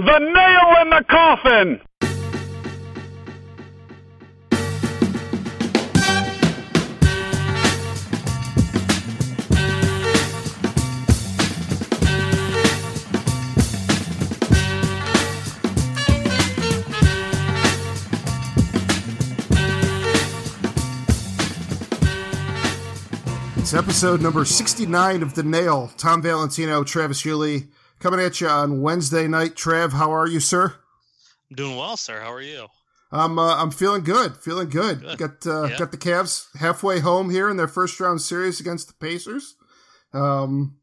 [0.00, 1.80] The nail in the coffin!
[23.58, 25.92] It's episode number 69 of The Nail.
[25.98, 27.68] Tom Valentino, Travis Hewley,
[28.00, 29.54] coming at you on Wednesday night.
[29.54, 30.74] Trav, how are you, sir?
[31.50, 32.20] I'm doing well, sir.
[32.20, 32.66] How are you?
[33.12, 35.00] I'm uh, I'm feeling good, feeling good.
[35.02, 35.18] Good.
[35.18, 35.78] Got uh, Yeah.
[35.78, 39.54] got the Cavs halfway home here in their first round series against the Pacers.
[40.12, 40.76] Um,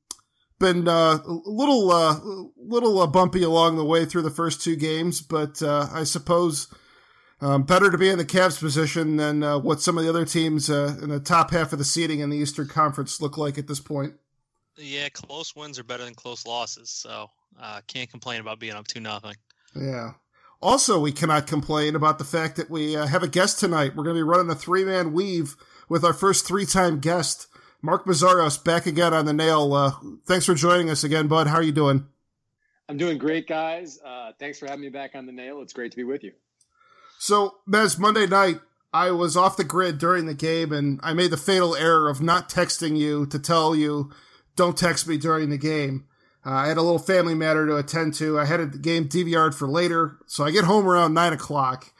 [0.59, 2.19] been uh, a little uh,
[2.57, 6.67] little uh, bumpy along the way through the first two games, but uh, I suppose
[7.39, 10.25] um, better to be in the Cavs position than uh, what some of the other
[10.25, 13.57] teams uh, in the top half of the seating in the Eastern Conference look like
[13.57, 14.15] at this point.
[14.77, 18.87] Yeah, close wins are better than close losses, so uh, can't complain about being up
[18.87, 19.35] two nothing.
[19.75, 20.11] Yeah.
[20.61, 23.95] Also, we cannot complain about the fact that we uh, have a guest tonight.
[23.95, 25.55] We're going to be running a three man weave
[25.87, 27.47] with our first three time guest,
[27.81, 29.73] Mark Meszoros, back again on the nail.
[29.73, 29.91] Uh,
[30.25, 31.47] thanks for joining us again, bud.
[31.47, 32.07] How are you doing?
[32.89, 33.99] I'm doing great, guys.
[34.03, 35.61] Uh, thanks for having me back on the nail.
[35.61, 36.31] It's great to be with you.
[37.19, 38.61] So, Mez, Monday night,
[38.93, 42.21] I was off the grid during the game, and I made the fatal error of
[42.21, 44.11] not texting you to tell you,
[44.57, 46.05] don't text me during the game.
[46.45, 48.39] Uh, I had a little family matter to attend to.
[48.39, 51.93] I had a game DVR'd for later, so I get home around 9 o'clock,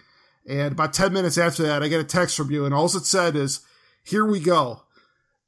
[0.48, 3.06] and about 10 minutes after that, I get a text from you, and all it
[3.06, 3.62] said is,
[4.04, 4.84] here we go.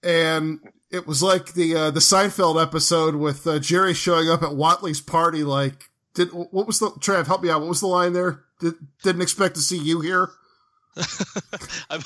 [0.03, 0.59] And
[0.91, 5.01] it was like the uh, the Seinfeld episode with uh, Jerry showing up at Whatley's
[5.01, 5.43] party.
[5.43, 7.27] Like, did what was the Trav?
[7.27, 7.59] Help me out.
[7.61, 8.43] What was the line there?
[8.59, 10.29] Did, didn't expect to see you here.
[11.89, 12.01] I,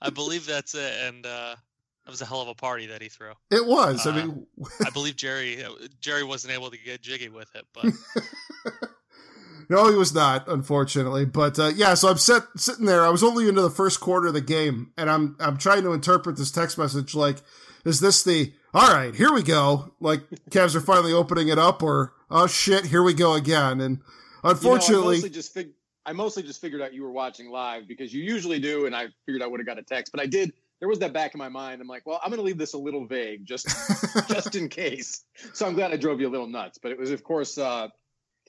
[0.00, 1.56] I believe that's it, and uh,
[2.04, 3.32] that was a hell of a party that he threw.
[3.50, 4.06] It was.
[4.06, 4.46] I Uh, mean,
[4.84, 7.86] I believe Jerry uh, Jerry wasn't able to get jiggy with it, but
[9.70, 11.24] no, he was not, unfortunately.
[11.24, 13.04] But uh, yeah, so I'm sit, sitting there.
[13.04, 15.92] I was only into the first quarter of the game, and I'm I'm trying to
[15.92, 17.38] interpret this text message like,
[17.84, 19.14] is this the all right?
[19.14, 19.94] Here we go.
[20.00, 23.80] Like Cavs are finally opening it up, or oh shit, here we go again.
[23.80, 24.02] And You
[24.44, 25.72] know, unfortunately, I mostly just fig-
[26.06, 29.06] I mostly just figured out you were watching live because you usually do, and I
[29.24, 30.52] figured I would have got a text, but I did.
[30.84, 31.80] There was that back in my mind.
[31.80, 33.66] I'm like, well, I'm going to leave this a little vague, just
[34.28, 35.24] just in case.
[35.54, 37.88] So I'm glad I drove you a little nuts, but it was, of course, uh,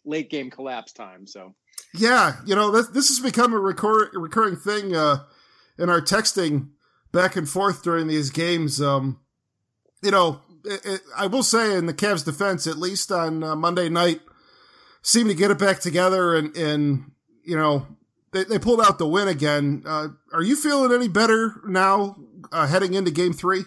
[0.04, 1.28] late game collapse time.
[1.28, 1.56] So
[1.94, 5.20] Yeah, you know, this, this has become a recur- recurring thing uh,
[5.80, 6.72] in our texting
[7.14, 8.82] back and forth during these games.
[8.82, 9.22] Um,
[10.04, 13.56] you know, it, it, I will say in the Cavs' defense, at least on uh,
[13.56, 14.20] Monday night,
[15.02, 17.12] seemed to get it back together and, and
[17.46, 17.88] you know,
[18.36, 19.84] they, they pulled out the win again.
[19.86, 22.18] Uh, are you feeling any better now
[22.52, 23.62] uh, heading into game three?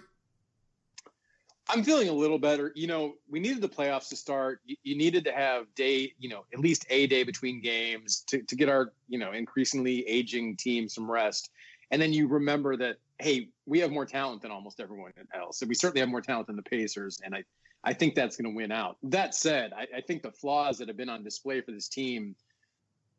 [1.70, 2.72] I'm feeling a little better.
[2.74, 4.60] You know, we needed the playoffs to start.
[4.64, 8.42] You, you needed to have day, you know, at least a day between games to,
[8.42, 11.50] to get our, you know, increasingly aging team some rest.
[11.90, 15.58] And then you remember that, hey, we have more talent than almost everyone else.
[15.58, 17.20] So we certainly have more talent than the Pacers.
[17.24, 17.44] And I,
[17.84, 18.96] I think that's going to win out.
[19.02, 22.34] That said, I, I think the flaws that have been on display for this team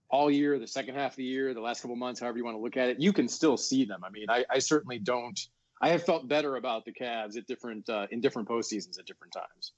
[0.09, 2.58] all year, the second half of the year, the last couple months, however you want
[2.58, 4.03] to look at it, you can still see them.
[4.03, 5.40] I mean, I, I certainly don't.
[5.81, 9.34] I have felt better about the Cavs at different uh, in different postseasons at different
[9.34, 9.74] times.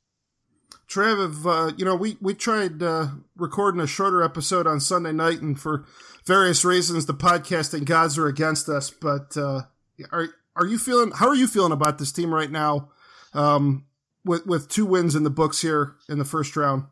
[0.88, 5.42] Trev, uh, you know, we, we tried uh, recording a shorter episode on Sunday night,
[5.42, 5.86] and for
[6.26, 8.90] various reasons, the podcasting gods are against us.
[8.90, 9.64] But uh,
[10.12, 11.12] are are you feeling?
[11.12, 12.90] How are you feeling about this team right now?
[13.34, 13.86] Um,
[14.26, 16.86] with with two wins in the books here in the first round.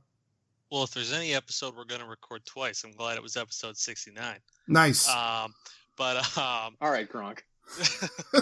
[0.72, 3.78] Well, if there's any episode we're going to record twice, I'm glad it was episode
[3.78, 4.38] 69.
[4.68, 5.10] Nice.
[5.10, 5.54] Um,
[5.98, 7.40] but um, All right, Gronk.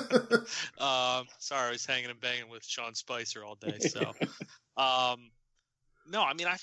[0.80, 3.78] um, sorry, I was hanging and banging with Sean Spicer all day.
[3.80, 4.00] So,
[4.78, 5.32] um,
[6.10, 6.56] no, I mean, I,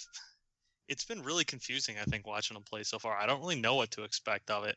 [0.89, 1.97] it's been really confusing.
[2.01, 4.65] I think watching them play so far, I don't really know what to expect of
[4.65, 4.77] it.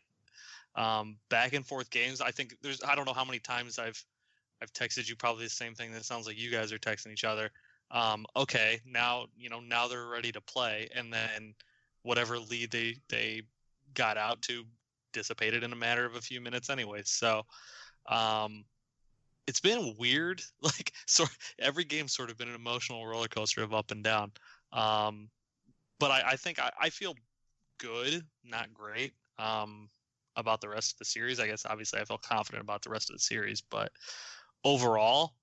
[0.75, 2.21] Um, back and forth games.
[2.21, 4.01] I think there's, I don't know how many times I've,
[4.61, 5.91] I've texted you probably the same thing.
[5.91, 7.51] That sounds like you guys are texting each other.
[7.91, 11.53] Um, okay, now you know now they're ready to play, and then
[12.03, 13.44] whatever lead they they
[13.94, 14.63] got out to
[15.13, 17.01] dissipated in a matter of a few minutes, anyway.
[17.03, 17.44] So,
[18.07, 18.65] um,
[19.47, 20.41] it's been weird.
[20.62, 21.29] Like, sort
[21.59, 24.31] every game's sort of been an emotional roller coaster of up and down.
[24.73, 25.29] Um,
[26.00, 27.15] but I, I think I, I feel
[27.79, 29.89] good, not great, um,
[30.35, 31.39] about the rest of the series.
[31.39, 33.91] I guess obviously I feel confident about the rest of the series, but
[34.63, 35.33] overall,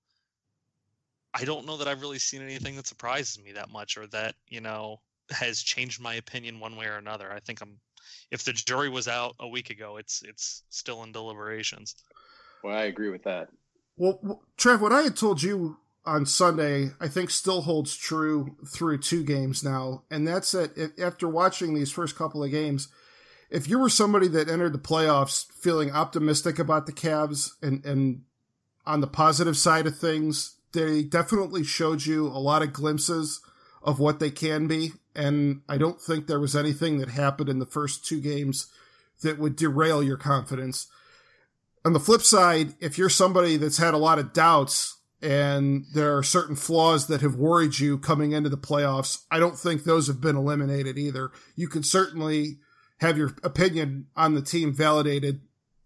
[1.35, 4.35] I don't know that I've really seen anything that surprises me that much or that
[4.47, 7.31] you know has changed my opinion one way or another.
[7.31, 7.79] I think I'm.
[8.31, 11.95] If the jury was out a week ago, it's it's still in deliberations.
[12.63, 13.49] Well, I agree with that.
[13.97, 18.55] Well, w- Trev, what I had told you on Sunday, I think still holds true
[18.67, 20.03] through two games now.
[20.11, 22.89] And that's that After watching these first couple of games,
[23.49, 28.21] if you were somebody that entered the playoffs feeling optimistic about the Cavs and, and
[28.85, 33.41] on the positive side of things, they definitely showed you a lot of glimpses
[33.81, 34.91] of what they can be.
[35.15, 38.67] And I don't think there was anything that happened in the first two games
[39.23, 40.87] that would derail your confidence.
[41.85, 46.17] On the flip side, if you're somebody that's had a lot of doubts and there
[46.17, 50.07] are certain flaws that have worried you coming into the playoffs, I don't think those
[50.07, 51.31] have been eliminated either.
[51.55, 52.57] You can certainly
[52.99, 55.41] have your opinion on the team validated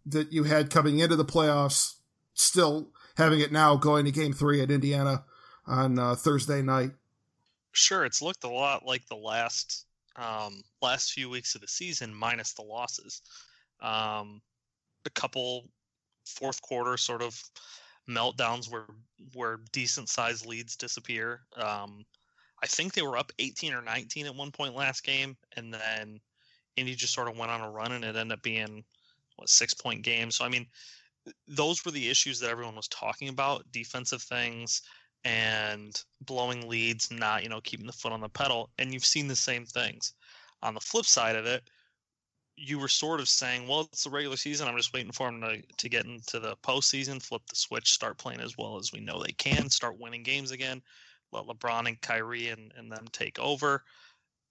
[0.06, 1.96] that you had coming into the playoffs,
[2.34, 5.24] still having it now going to game three at Indiana
[5.68, 6.92] on uh, Thursday night.
[7.72, 9.86] Sure, it's looked a lot like the last
[10.16, 13.22] um, last few weeks of the season, minus the losses.
[13.82, 14.42] Um,
[15.06, 15.70] a couple
[16.26, 17.42] fourth quarter sort of
[18.10, 18.88] meltdowns where
[19.34, 21.42] where decent sized leads disappear.
[21.56, 22.06] Um,
[22.62, 26.20] I think they were up 18 or 19 at one point last game, and then
[26.76, 28.84] Indy just sort of went on a run, and it ended up being
[29.36, 30.32] what six point game.
[30.32, 30.66] So I mean,
[31.48, 34.82] those were the issues that everyone was talking about: defensive things
[35.26, 38.70] and blowing leads, not you know keeping the foot on the pedal.
[38.78, 40.14] And you've seen the same things.
[40.62, 41.70] On the flip side of it,
[42.60, 44.68] you were sort of saying, well, it's the regular season.
[44.68, 48.18] I'm just waiting for them to, to get into the postseason, flip the switch, start
[48.18, 50.82] playing as well as we know they can, start winning games again,
[51.32, 53.84] let LeBron and Kyrie and, and them take over.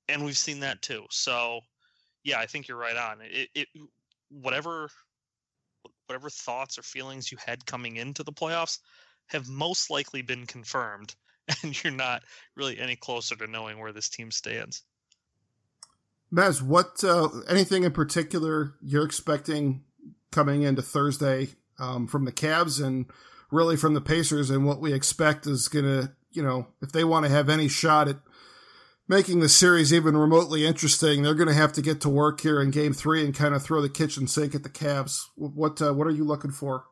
[0.09, 1.05] And we've seen that too.
[1.11, 1.61] So,
[2.25, 3.19] yeah, I think you're right on.
[3.21, 3.69] It, it
[4.31, 4.89] whatever
[6.09, 8.79] whatever thoughts or feelings you had coming into the playoffs
[9.27, 11.15] have most likely been confirmed,
[11.63, 12.23] and you're not
[12.57, 14.83] really any closer to knowing where this team stands.
[16.33, 19.83] Maz, what uh, anything in particular you're expecting
[20.31, 23.07] coming into Thursday um, from the Cavs and
[23.51, 27.05] really from the Pacers, and what we expect is going to, you know, if they
[27.05, 28.19] want to have any shot at
[29.09, 32.61] making the series even remotely interesting, they're going to have to get to work here
[32.61, 35.25] in Game Three and kind of throw the kitchen sink at the Cavs.
[35.35, 36.85] What uh, what are you looking for?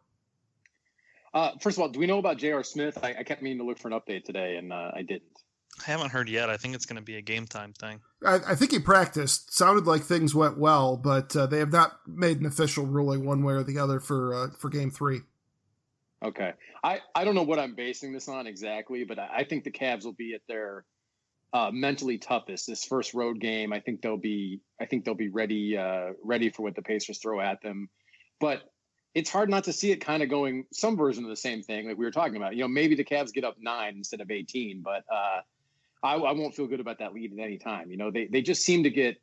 [1.35, 2.65] Uh, first of all, do we know about J.R.
[2.65, 2.99] Smith?
[3.03, 5.25] I, I, kept meaning to look for an update today, and uh, I didn't.
[5.87, 6.49] I haven't heard yet.
[6.49, 8.01] I think it's going to be a game time thing.
[8.25, 9.55] I, I think he practiced.
[9.55, 13.43] Sounded like things went well, but uh, they have not made an official ruling one
[13.43, 15.21] way or the other for uh, for game three.
[16.25, 19.65] Okay, I I don't know what I'm basing this on exactly, but I, I think
[19.65, 20.87] the Cavs will be at their
[21.53, 23.73] uh, mentally toughest this first road game.
[23.73, 27.19] I think they'll be I think they'll be ready uh, ready for what the Pacers
[27.19, 27.89] throw at them,
[28.41, 28.71] but
[29.15, 31.89] it's hard not to see it kind of going some version of the same thing
[31.89, 32.55] like we were talking about.
[32.55, 35.41] You know, maybe the Cavs get up nine instead of 18, but uh,
[36.03, 37.91] I, I won't feel good about that lead at any time.
[37.91, 39.17] You know, they they just seem to get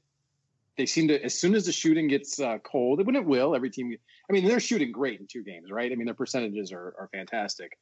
[0.78, 3.70] they seem to as soon as the shooting gets uh, cold, when it will, every
[3.70, 3.96] team.
[4.30, 5.92] I mean, they're shooting great in two games, right?
[5.92, 7.78] I mean, their percentages are are fantastic,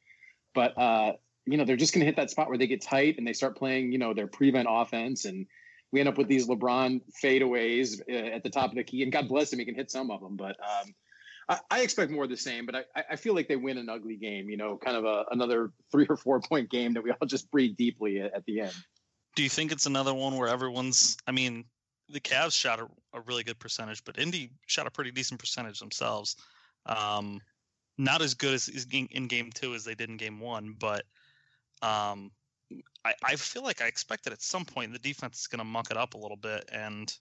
[0.54, 1.12] but uh,
[1.46, 3.32] you know, they're just going to hit that spot where they get tight and they
[3.32, 5.46] start playing, you know, their prevent offense, and
[5.92, 9.02] we end up with these LeBron fadeaways uh, at the top of the key.
[9.02, 10.56] And God bless him, he can hit some of them, but.
[10.60, 10.94] Um,
[11.48, 13.88] I, I expect more of the same, but I, I feel like they win an
[13.88, 14.48] ugly game.
[14.48, 17.50] You know, kind of a, another three or four point game that we all just
[17.50, 18.74] breathe deeply at, at the end
[19.34, 21.16] do you think it's another one where everyone's?
[21.26, 21.64] I mean,
[22.08, 25.78] the Cavs shot a, a really good percentage, but Indy shot a pretty decent percentage
[25.78, 26.36] themselves.
[26.86, 27.40] Um,
[27.98, 31.04] not as good as, as in game two as they did in game one, but
[31.82, 32.30] um,
[33.04, 35.90] I, I feel like I expected at some point the defense is going to muck
[35.90, 37.12] it up a little bit, and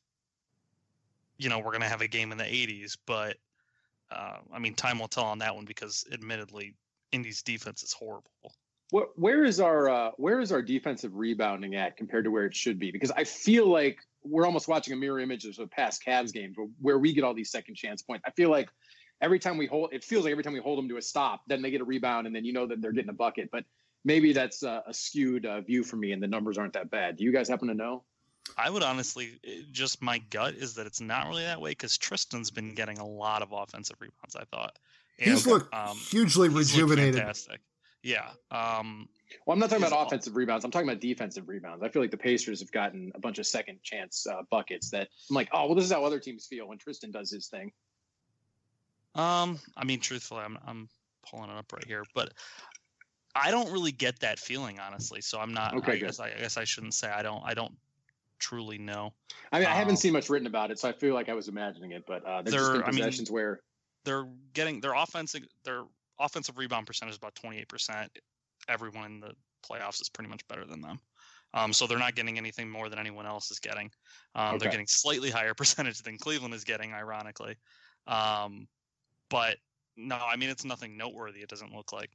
[1.38, 2.97] you know we're going to have a game in the 80s.
[3.06, 3.38] But
[4.12, 6.76] uh, I mean, time will tell on that one because, admittedly,
[7.12, 8.31] Indy's defense is horrible
[8.92, 12.56] What, where is our uh, where is our defensive rebounding at compared to where it
[12.56, 12.92] should be?
[12.92, 16.68] Because I feel like we're almost watching a mirror image of past Cavs games where,
[16.80, 18.24] where we get all these second chance points.
[18.26, 18.69] I feel like
[19.19, 21.42] every time we hold, it feels like every time we hold them to a stop,
[21.47, 23.50] then they get a rebound, and then you know that they're getting a bucket.
[23.52, 23.66] But
[24.04, 27.18] maybe that's a, a skewed uh, view for me, and the numbers aren't that bad.
[27.18, 28.04] Do you guys happen to know?
[28.58, 31.98] I would honestly, eh, just my gut is that it's not really that way because
[31.98, 34.36] Tristan's been getting a lot of offensive rebounds.
[34.36, 34.78] I thought
[35.20, 37.16] and, he's looked um, hugely he's rejuvenated.
[37.16, 37.62] fantastic.
[38.04, 38.30] Yeah.
[38.50, 39.08] Um,
[39.46, 40.66] well, I'm not talking about offensive rebounds.
[40.66, 41.84] I'm talking about defensive rebounds.
[41.84, 45.08] I feel like the Pacers have gotten a bunch of second chance uh, buckets that
[45.30, 47.72] I'm like, oh, well, this is how other teams feel when Tristan does his thing.
[49.14, 50.90] Um, I mean, truthfully, I'm I'm
[51.30, 52.34] pulling it up right here, but
[53.35, 55.21] I don't really get that feeling, honestly.
[55.21, 55.76] So I'm not.
[55.76, 57.42] Okay, I guess I, I, guess I shouldn't say I don't.
[57.45, 57.73] I don't
[58.40, 59.14] truly know.
[59.52, 61.33] I mean, I haven't um, seen much written about it, so I feel like I
[61.33, 62.04] was imagining it.
[62.07, 63.59] But uh, there's just been possessions I mean, where
[64.04, 65.83] they're getting their offensive their
[66.19, 68.07] offensive rebound percentage is about 28%.
[68.69, 69.33] Everyone in the
[69.68, 71.00] playoffs is pretty much better than them.
[71.54, 73.92] Um, so they're not getting anything more than anyone else is getting.
[74.35, 74.57] Um, okay.
[74.57, 77.56] They're getting slightly higher percentage than Cleveland is getting, ironically.
[78.07, 78.68] Um,
[79.30, 79.57] but
[79.97, 81.42] no, I mean it's nothing noteworthy.
[81.42, 82.09] It doesn't look like.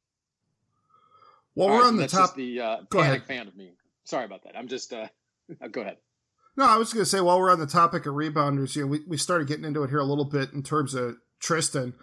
[1.56, 3.24] While we're right, on the top, the uh, Go ahead.
[3.24, 3.72] fan of me.
[4.04, 4.56] Sorry about that.
[4.56, 5.08] I'm just uh,
[5.72, 5.96] go ahead.
[6.54, 8.88] No, I was going to say while we're on the topic of rebounders, you know,
[8.88, 11.94] we, we started getting into it here a little bit in terms of Tristan.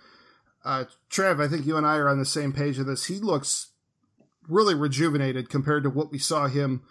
[0.65, 3.05] Uh, Trev, I think you and I are on the same page of this.
[3.05, 3.71] He looks
[4.47, 6.81] really rejuvenated compared to what we saw him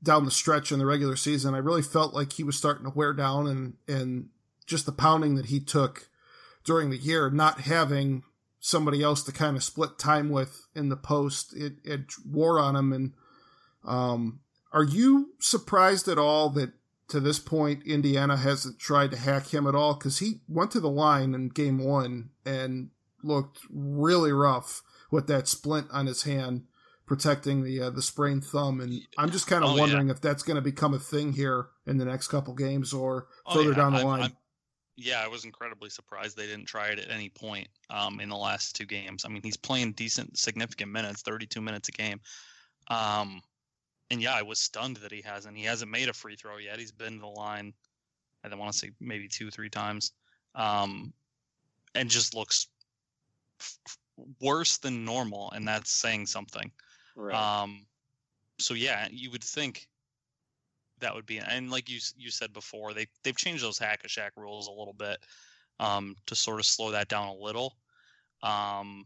[0.00, 1.54] down the stretch in the regular season.
[1.54, 4.28] I really felt like he was starting to wear down and, and
[4.66, 6.08] just the pounding that he took
[6.64, 8.22] during the year, not having
[8.64, 12.76] somebody else to kind of split time with in the post, it, it wore on
[12.76, 12.92] him.
[12.92, 13.12] And,
[13.84, 14.38] um,
[14.72, 16.72] are you surprised at all that
[17.08, 19.94] to this point Indiana hasn't tried to hack him at all?
[19.94, 22.90] Because he went to the line in game one and
[23.24, 26.62] looked really rough with that splint on his hand
[27.04, 28.80] protecting the uh, the sprained thumb.
[28.80, 29.80] And I'm just kind of Oh, yeah.
[29.80, 33.26] wondering if that's going to become a thing here in the next couple games or
[33.44, 34.20] Oh, further yeah, down the I'm- line.
[34.22, 34.36] I'm-
[34.96, 38.36] yeah, I was incredibly surprised they didn't try it at any point um, in the
[38.36, 39.24] last two games.
[39.24, 42.20] I mean, he's playing decent, significant minutes, 32 minutes a game.
[42.88, 43.40] Um,
[44.10, 45.56] and yeah, I was stunned that he hasn't.
[45.56, 46.78] He hasn't made a free throw yet.
[46.78, 47.72] He's been to the line,
[48.44, 50.12] I don't want to say maybe two, three times,
[50.54, 51.14] um,
[51.94, 52.66] and just looks
[53.60, 53.98] f-
[54.40, 55.50] worse than normal.
[55.52, 56.70] And that's saying something.
[57.16, 57.34] Right.
[57.34, 57.86] Um,
[58.58, 59.88] so yeah, you would think
[61.02, 64.08] that would be, and like you you said before, they they've changed those hack a
[64.08, 65.18] Shaq rules a little bit
[65.78, 67.76] um, to sort of slow that down a little.
[68.42, 69.04] Um,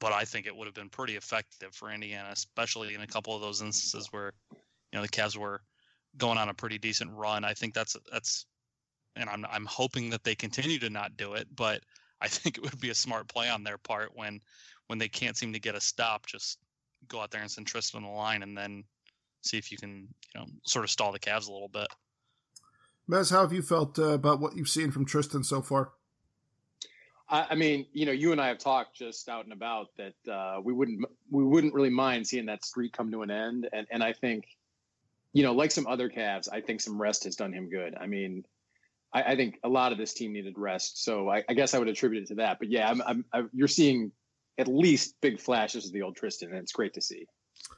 [0.00, 3.36] but I think it would have been pretty effective for Indiana, especially in a couple
[3.36, 4.58] of those instances where you
[4.98, 5.62] know the Cavs were
[6.18, 7.44] going on a pretty decent run.
[7.44, 8.46] I think that's that's,
[9.14, 11.82] and I'm I'm hoping that they continue to not do it, but
[12.20, 14.40] I think it would be a smart play on their part when
[14.88, 16.58] when they can't seem to get a stop, just
[17.08, 18.84] go out there and send Tristan on the line, and then
[19.42, 21.88] see if you can, you know, sort of stall the Cavs a little bit.
[23.10, 25.92] Mez, how have you felt uh, about what you've seen from Tristan so far?
[27.28, 30.32] I, I mean, you know, you and I have talked just out and about that
[30.32, 33.86] uh, we wouldn't we wouldn't really mind seeing that streak come to an end, and
[33.90, 34.44] and I think,
[35.32, 37.96] you know, like some other Cavs, I think some rest has done him good.
[38.00, 38.44] I mean,
[39.12, 41.78] I, I think a lot of this team needed rest, so I, I guess I
[41.78, 42.58] would attribute it to that.
[42.58, 44.12] But yeah, I'm, I'm, i you're seeing
[44.58, 47.26] at least big flashes of the old Tristan, and it's great to see.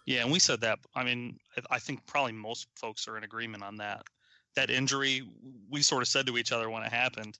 [0.07, 0.79] Yeah, and we said that.
[0.95, 4.07] I mean, I- I think probably most folks are in agreement on that.
[4.57, 5.23] That injury,
[5.69, 7.39] we sort of said to each other when it happened,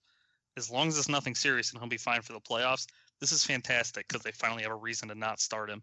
[0.57, 2.87] as long as it's nothing serious and he'll be fine for the playoffs,
[3.21, 5.83] this is fantastic because they finally have a reason to not start him.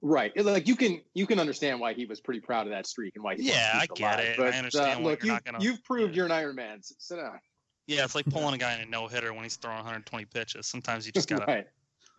[0.00, 3.16] Right, like you can you can understand why he was pretty proud of that streak
[3.16, 4.20] and why he Yeah, I get alive.
[4.20, 4.36] it.
[4.36, 6.16] But, I understand uh, why look, you're you, not gonna- you've proved yeah.
[6.18, 6.78] you're an Iron Man.
[6.78, 7.40] S- Sit down.
[7.88, 10.66] Yeah, it's like pulling a guy in a no hitter when he's throwing 120 pitches.
[10.68, 11.46] Sometimes you just gotta.
[11.46, 11.66] right,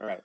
[0.02, 0.22] all right.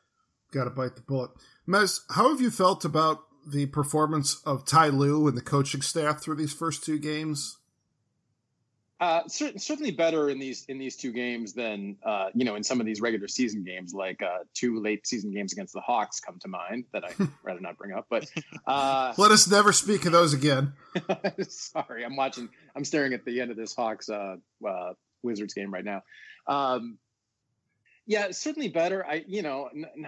[0.53, 1.31] Got to bite the bullet.
[1.69, 6.21] Mez, how have you felt about the performance of Ty Lue and the coaching staff
[6.23, 7.59] through these first two games?
[9.01, 12.63] Uh, cer- certainly better in these in these two games than uh, you know in
[12.63, 16.21] some of these regular season games, like uh, two late season games against the Hawks
[16.21, 18.07] come to mind that I'd rather not bring up.
[18.09, 18.31] But
[18.67, 20.73] uh, Let us never speak of those again.
[21.49, 22.49] sorry, I'm watching.
[22.75, 24.37] I'm staring at the end of this Hawks uh,
[24.67, 26.03] uh, Wizards game right now.
[26.47, 26.99] Um,
[28.07, 29.05] yeah, certainly better.
[29.05, 29.69] I you know.
[29.75, 30.07] N- n-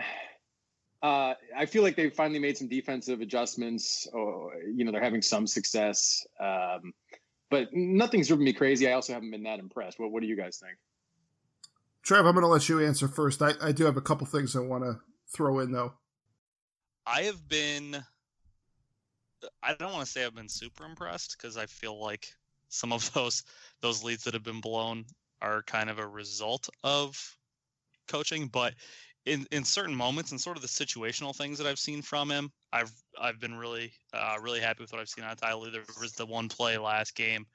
[1.03, 4.07] uh, I feel like they've finally made some defensive adjustments.
[4.13, 6.27] Or, you know, they're having some success.
[6.41, 6.93] Um,
[7.51, 8.89] but nothing's driven me crazy.
[8.89, 9.99] I also haven't been that impressed.
[9.99, 10.77] What What do you guys think?
[12.03, 13.43] Trev, I'm going to let you answer first.
[13.43, 15.01] I, I do have a couple things I want to
[15.35, 15.95] throw in, though.
[17.07, 17.97] I have been.
[19.63, 22.27] I don't want to say I've been super impressed because I feel like
[22.69, 23.45] some of those
[23.81, 25.05] those leads that have been blown
[25.43, 27.37] are kind of a result of
[28.09, 28.75] coaching, but
[29.27, 32.51] in in certain moments and sort of the situational things that I've seen from him,
[32.73, 35.71] I've I've been really uh, really happy with what I've seen on Ty Lue.
[35.71, 37.47] There was the one play last game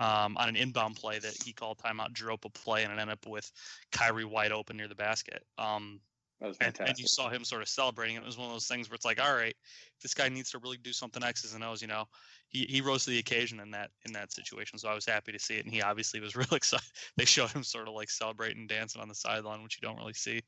[0.00, 2.98] um, on an inbound play that he called timeout, drew up a play, and it
[2.98, 3.50] ended up with
[3.92, 5.44] Kyrie wide open near the basket.
[5.58, 6.00] Um,
[6.40, 6.88] That was and, fantastic.
[6.88, 8.16] and you saw him sort of celebrating.
[8.16, 9.54] It was one of those things where it's like, all right,
[10.02, 11.82] this guy needs to really do something X's and O's.
[11.82, 12.04] You know,
[12.48, 14.78] he he rose to the occasion in that in that situation.
[14.78, 16.86] So I was happy to see it, and he obviously was real excited.
[17.16, 20.14] They showed him sort of like celebrating, dancing on the sideline, which you don't really
[20.14, 20.40] see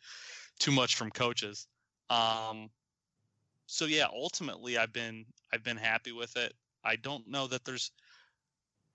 [0.58, 1.66] too much from coaches.
[2.08, 2.70] Um,
[3.66, 6.54] so yeah, ultimately, I've been I've been happy with it.
[6.84, 7.90] I don't know that there's.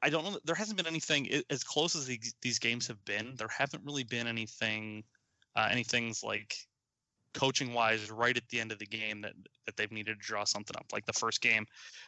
[0.01, 0.31] I don't know.
[0.31, 3.35] that- There hasn't been anything as close as these, games have been.
[3.35, 5.03] There haven't really been anything,
[5.55, 6.55] uh, any things like
[7.38, 9.34] coaching wise right at the end of the game that
[9.67, 10.88] that they've needed to draw something up.
[10.91, 11.65] Like the first game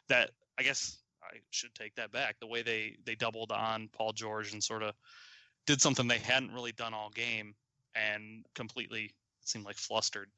[0.08, 4.12] that i guess i should take that back the way they they doubled on paul
[4.12, 4.94] george and sort of
[5.68, 7.54] did something they hadn't really done all game
[7.96, 9.12] and completely
[9.46, 10.30] seemed like flustered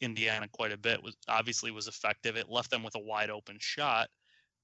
[0.00, 2.36] indiana quite a bit was obviously was effective.
[2.36, 4.08] It left them with a wide open shot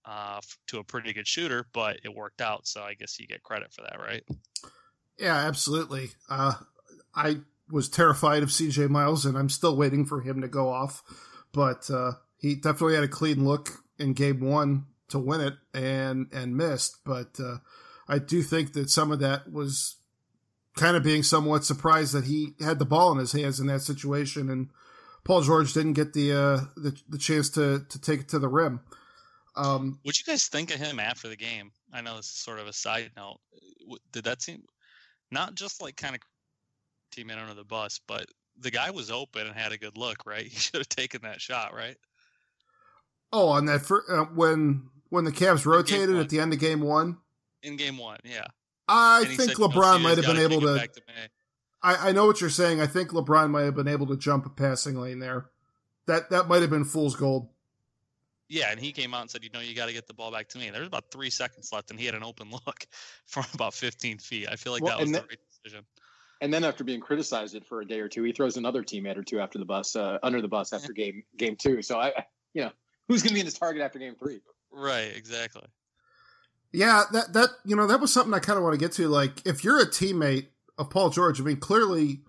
[0.04, 3.42] uh, to a pretty good shooter but it worked out so i guess you get
[3.42, 4.24] credit for that right?
[5.18, 6.10] Yeah, absolutely.
[6.28, 6.54] Uh,
[7.14, 7.38] I
[7.70, 11.02] was terrified of CJ Miles, and I'm still waiting for him to go off.
[11.52, 16.26] But uh, he definitely had a clean look in game one to win it and
[16.32, 16.98] and missed.
[17.04, 17.58] But uh,
[18.08, 19.96] I do think that some of that was
[20.76, 23.82] kind of being somewhat surprised that he had the ball in his hands in that
[23.82, 24.70] situation, and
[25.24, 28.48] Paul George didn't get the uh, the, the chance to to take it to the
[28.48, 28.80] rim.
[29.56, 31.70] Um, what you guys think of him after the game?
[31.92, 33.38] I know this is sort of a side note.
[34.12, 34.64] Did that seem
[35.30, 36.20] not just like kind of
[37.14, 38.26] teammate under the bus, but
[38.58, 40.46] the guy was open and had a good look, right?
[40.50, 41.96] He should have taken that shot, right?
[43.32, 46.80] Oh, on that fir- uh, when when the Cavs rotated at the end of game
[46.80, 47.18] one.
[47.62, 48.46] In game one, yeah.
[48.88, 50.78] I think said, LeBron might have been able to.
[50.78, 51.02] to
[51.82, 52.80] I, I know what you're saying.
[52.80, 55.46] I think LeBron might have been able to jump a passing lane there.
[56.06, 57.48] That that might have been fool's gold.
[58.48, 60.30] Yeah, and he came out and said, "You know, you got to get the ball
[60.30, 62.86] back to me." There's about three seconds left, and he had an open look
[63.26, 64.48] from about 15 feet.
[64.50, 65.84] I feel like well, that was the right decision.
[66.44, 69.16] And then after being criticized it for a day or two, he throws another teammate
[69.16, 71.80] or two after the bus, uh, under the bus after game game two.
[71.80, 72.12] So I,
[72.52, 72.70] you know,
[73.08, 74.40] who's going to be in his target after game three?
[74.70, 75.62] Right, exactly.
[76.70, 79.08] Yeah, that that you know that was something I kind of want to get to.
[79.08, 82.20] Like, if you're a teammate of Paul George, I mean, clearly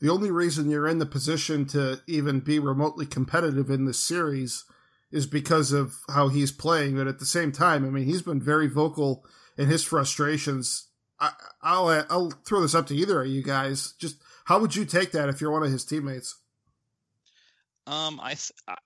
[0.00, 4.66] the only reason you're in the position to even be remotely competitive in this series
[5.10, 6.94] is because of how he's playing.
[6.94, 9.26] But at the same time, I mean, he's been very vocal
[9.58, 10.90] in his frustrations.
[11.20, 13.92] I, will I'll throw this up to either of you guys.
[13.98, 16.36] Just how would you take that if you're one of his teammates?
[17.86, 18.36] Um, I,
[18.68, 18.76] I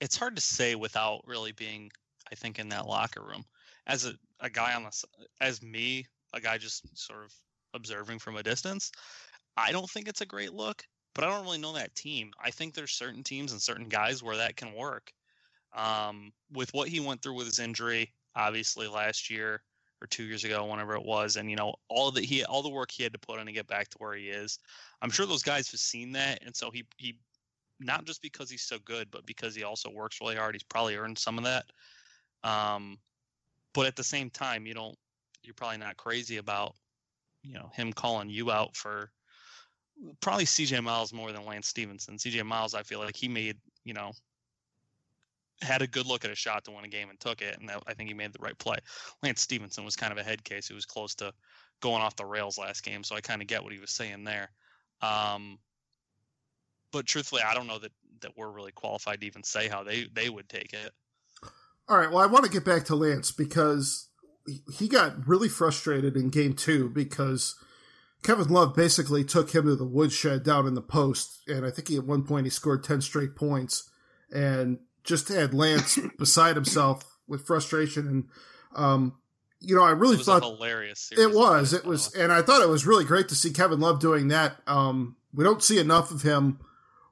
[0.00, 1.90] it's hard to say without really being,
[2.30, 3.44] I think, in that locker room.
[3.86, 5.04] As a, a guy on the,
[5.40, 7.32] as me, a guy just sort of
[7.74, 8.90] observing from a distance,
[9.56, 12.32] I don't think it's a great look, but I don't really know that team.
[12.42, 15.12] I think there's certain teams and certain guys where that can work.
[15.74, 19.62] Um, with what he went through with his injury, obviously last year
[20.02, 22.68] or two years ago, whenever it was, and you know all the he all the
[22.68, 24.58] work he had to put in to get back to where he is.
[25.02, 27.18] I'm sure those guys have seen that, and so he he
[27.80, 30.54] not just because he's so good, but because he also works really hard.
[30.54, 31.64] He's probably earned some of that.
[32.42, 32.98] Um,
[33.74, 34.96] but at the same time, you don't.
[35.42, 36.74] You're probably not crazy about,
[37.42, 39.10] you know, him calling you out for
[40.20, 42.16] probably CJ Miles more than Lance Stephenson.
[42.16, 44.12] CJ Miles, I feel like he made, you know,
[45.62, 47.68] had a good look at a shot to win a game and took it, and
[47.68, 48.76] that, I think he made the right play.
[49.22, 50.68] Lance Stephenson was kind of a head case.
[50.68, 51.32] He was close to
[51.80, 54.24] going off the rails last game, so I kind of get what he was saying
[54.24, 54.50] there.
[55.02, 55.58] Um,
[56.92, 57.92] but truthfully, I don't know that
[58.22, 60.92] that we're really qualified to even say how they they would take it.
[61.88, 62.10] All right.
[62.10, 64.08] Well, I want to get back to Lance because
[64.74, 67.54] he got really frustrated in game two because
[68.22, 71.88] Kevin Love basically took him to the woodshed down in the post, and I think
[71.88, 73.90] he at one point he scored ten straight points
[74.32, 78.24] and just had Lance beside himself with frustration and.
[78.74, 79.14] Um,
[79.58, 81.10] you know, I really thought hilarious.
[81.16, 84.00] It was, it was, and I thought it was really great to see Kevin Love
[84.00, 84.56] doing that.
[84.66, 86.60] Um, we don't see enough of him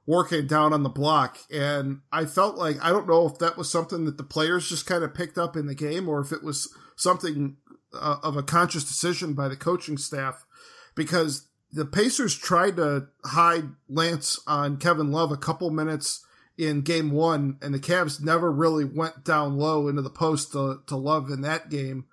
[0.05, 1.39] working down on the block.
[1.51, 4.85] And I felt like, I don't know if that was something that the players just
[4.85, 7.57] kind of picked up in the game or if it was something
[7.93, 10.45] uh, of a conscious decision by the coaching staff
[10.95, 16.25] because the Pacers tried to hide Lance on Kevin Love a couple minutes
[16.57, 20.81] in game one, and the Cavs never really went down low into the post to,
[20.87, 22.05] to Love in that game.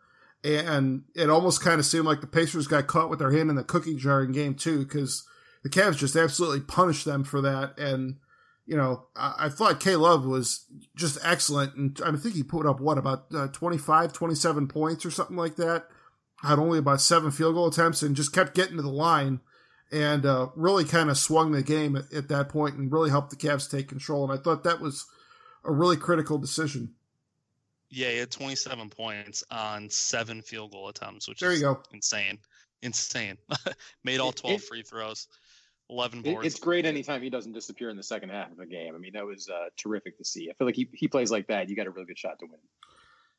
[0.45, 3.57] And it almost kind of seemed like the Pacers got caught with their hand in
[3.57, 5.25] the cookie jar in game two because
[5.63, 7.79] the Cavs just absolutely punished them for that.
[7.79, 8.17] And,
[8.67, 11.77] you know, I, I thought K Love was just excellent.
[11.77, 15.57] And I think he put up what, about uh, 25, 27 points or something like
[15.57, 15.87] that.
[16.43, 19.39] Had only about seven field goal attempts and just kept getting to the line
[19.93, 23.31] and uh, really kind of swung the game at, at that point and really helped
[23.31, 24.25] the Cavs take control.
[24.25, 25.07] And I thought that was
[25.65, 26.95] a really critical decision.
[27.91, 31.83] Yeah, he had 27 points on seven field goal attempts, which there is you go.
[31.93, 32.39] insane.
[32.81, 33.37] Insane.
[34.05, 35.29] Made all 12 it, free throws.
[35.91, 36.47] 11 boards.
[36.47, 38.95] It's great anytime he doesn't disappear in the second half of a game.
[38.95, 40.49] I mean, that was uh, terrific to see.
[40.49, 41.69] I feel like he, he plays like that.
[41.69, 42.59] You got a really good shot to win.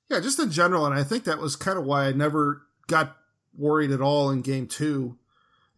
[0.10, 0.86] Yeah, just in general.
[0.86, 3.18] And I think that was kind of why I never got
[3.58, 5.18] worried at all in game two.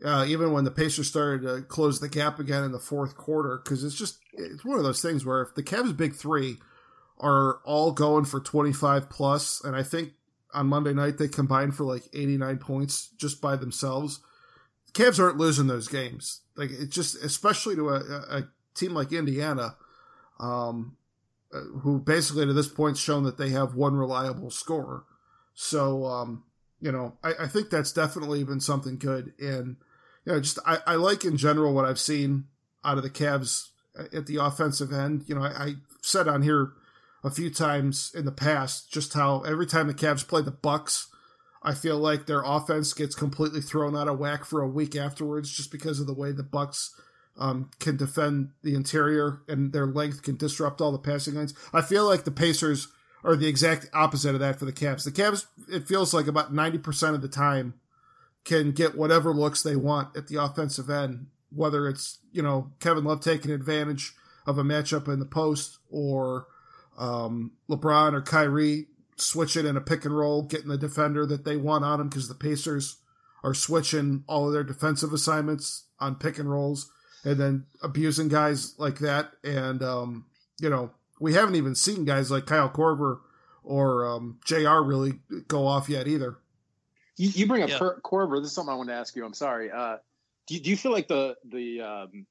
[0.04, 3.62] Uh, even when the Pacers started to close the gap again in the fourth quarter,
[3.64, 6.58] because it's just it's one of those things where if the Cavs' big three
[7.18, 10.12] are all going for twenty five plus, and I think
[10.54, 14.20] on Monday night they combined for like eighty nine points just by themselves.
[14.88, 16.42] The Cavs aren't losing those games.
[16.58, 19.78] Like it's just, especially to a, a team like Indiana,
[20.42, 20.98] um,
[21.54, 25.06] uh, who basically to this point shown that they have one reliable scorer.
[25.54, 26.44] So, um,
[26.86, 29.34] you know, I, I, think that's definitely been something good.
[29.40, 29.78] And,
[30.24, 32.46] you know, just I, I, like in general what I've seen
[32.84, 33.70] out of the Cavs
[34.14, 35.24] at the offensive end.
[35.26, 36.74] You know, I, I said on here
[37.24, 41.08] a few times in the past just how every time the Cavs play the Bucks,
[41.64, 45.52] I feel like their offense gets completely thrown out of whack for a week afterwards
[45.52, 46.94] just because of the way the Bucks
[47.36, 51.56] um, can defend the interior and their length can disrupt all the passing lanes.
[51.74, 52.90] I feel like the Pacers
[53.26, 55.04] are the exact opposite of that for the Cavs.
[55.04, 57.74] The Cavs, it feels like about 90% of the time,
[58.46, 63.04] can get whatever looks they want at the offensive end, whether it's, you know, Kevin
[63.04, 64.14] Love taking advantage
[64.46, 66.46] of a matchup in the post or
[67.00, 68.86] um, LeBron or Kyrie
[69.18, 72.28] switching in a pick and roll, getting the defender that they want on them because
[72.28, 72.98] the Pacers
[73.44, 76.92] are switching all of their defensive assignments on pick and rolls
[77.24, 79.32] and then abusing guys like that.
[79.44, 80.26] And, um,
[80.60, 83.20] you know, we haven't even seen guys like Kyle Korver
[83.64, 85.14] or um, JR really
[85.48, 86.38] go off yet either.
[87.18, 87.80] You, you bring up yeah.
[88.04, 88.42] Korver.
[88.42, 89.26] This is something I want to ask you.
[89.26, 89.72] I'm sorry.
[89.72, 89.98] Uh,
[90.48, 92.26] do, you, do you feel like the the um,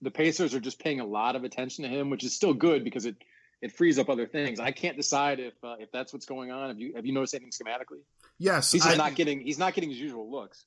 [0.00, 2.84] the Pacers are just paying a lot of attention to him, which is still good
[2.84, 3.16] because it
[3.62, 4.58] it frees up other things.
[4.60, 6.68] I can't decide if uh, if that's what's going on.
[6.68, 8.00] Have you have you noticed anything schematically?
[8.38, 10.64] Yes, he's I, not getting he's not getting his usual looks.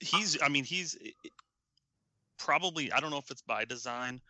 [0.00, 0.96] He's I mean he's
[2.38, 4.20] probably I don't know if it's by design,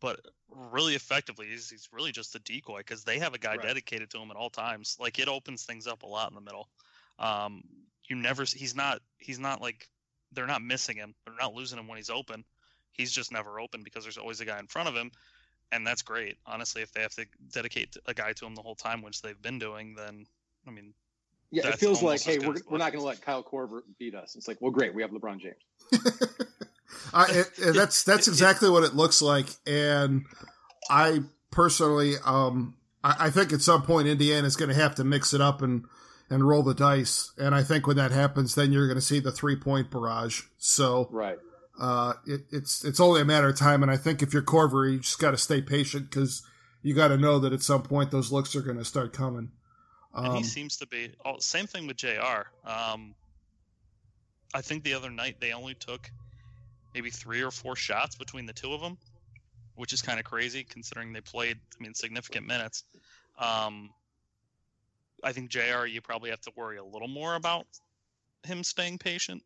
[0.00, 3.62] but really effectively he's, he's really just a decoy because they have a guy right.
[3.62, 4.96] dedicated to him at all times.
[4.98, 6.68] Like it opens things up a lot in the middle.
[7.18, 7.62] Um,
[8.08, 9.88] you never he's not he's not like
[10.32, 11.14] they're not missing him.
[11.24, 12.44] They're not losing him when he's open.
[12.92, 15.12] He's just never open because there's always a guy in front of him,
[15.70, 16.36] and that's great.
[16.46, 19.40] Honestly, if they have to dedicate a guy to him the whole time, which they've
[19.40, 20.26] been doing, then
[20.66, 20.92] I mean,
[21.50, 24.34] yeah, it feels like hey, we're, we're not going to let Kyle Korver beat us.
[24.36, 26.02] It's like, well, great, we have LeBron James.
[27.12, 30.24] uh, it, it, that's that's exactly what it looks like, and
[30.88, 31.20] I
[31.50, 35.32] personally, um, I, I think at some point Indiana is going to have to mix
[35.34, 35.84] it up and
[36.28, 39.20] and roll the dice, and I think when that happens, then you're going to see
[39.20, 40.42] the three point barrage.
[40.58, 41.38] So right.
[41.80, 44.92] Uh, it, it's it's only a matter of time, and I think if you're Korver,
[44.92, 46.42] you just got to stay patient because
[46.82, 49.50] you got to know that at some point those looks are going to start coming.
[50.12, 51.14] Um, and he um, seems to be.
[51.24, 52.42] Oh, same thing with Jr.
[52.64, 53.14] Um,
[54.54, 56.10] I think the other night they only took
[56.94, 58.98] maybe three or four shots between the two of them,
[59.76, 62.84] which is kind of crazy considering they played, I mean, significant minutes.
[63.38, 63.90] Um,
[65.22, 65.86] I think Jr.
[65.86, 67.66] You probably have to worry a little more about
[68.44, 69.42] him staying patient.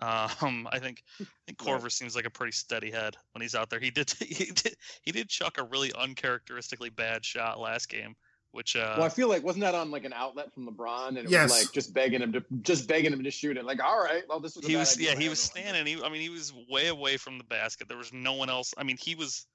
[0.00, 3.70] Um, I think I think Korver seems like a pretty steady head when he's out
[3.70, 3.80] there.
[3.80, 8.16] He did he did he did chuck a really uncharacteristically bad shot last game,
[8.56, 11.18] which uh, well, I feel like wasn't that on like an outlet from LeBron, and
[11.18, 11.50] it yes.
[11.50, 13.64] was like just begging him to just begging him to shoot it.
[13.64, 15.86] Like, all right, well, this was he was yeah he was standing.
[15.86, 17.88] He, I mean, he was way away from the basket.
[17.88, 18.74] There was no one else.
[18.76, 19.46] I mean, he was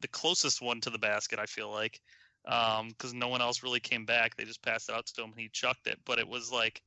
[0.00, 1.38] the closest one to the basket.
[1.38, 2.00] I feel like
[2.44, 4.36] because um, no one else really came back.
[4.36, 5.98] They just passed it out to him, and he chucked it.
[6.04, 6.82] But it was like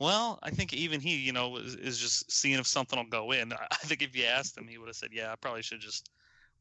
[0.00, 3.32] well, I think even he, you know, is, is just seeing if something will go
[3.32, 3.52] in.
[3.70, 6.10] I think if you asked him, he would have said, "Yeah, I probably should just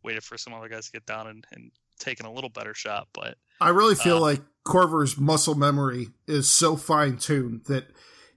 [0.04, 3.08] waited for some other guys to get down and, and taken a little better shot."
[3.14, 7.88] But I really feel uh, like Korver's muscle memory is so fine tuned that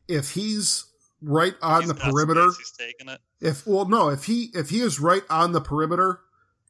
[0.09, 0.87] if he's
[1.21, 3.21] right on the perimeter, he's taking it.
[3.41, 6.21] If well, no, if he if he is right on the perimeter,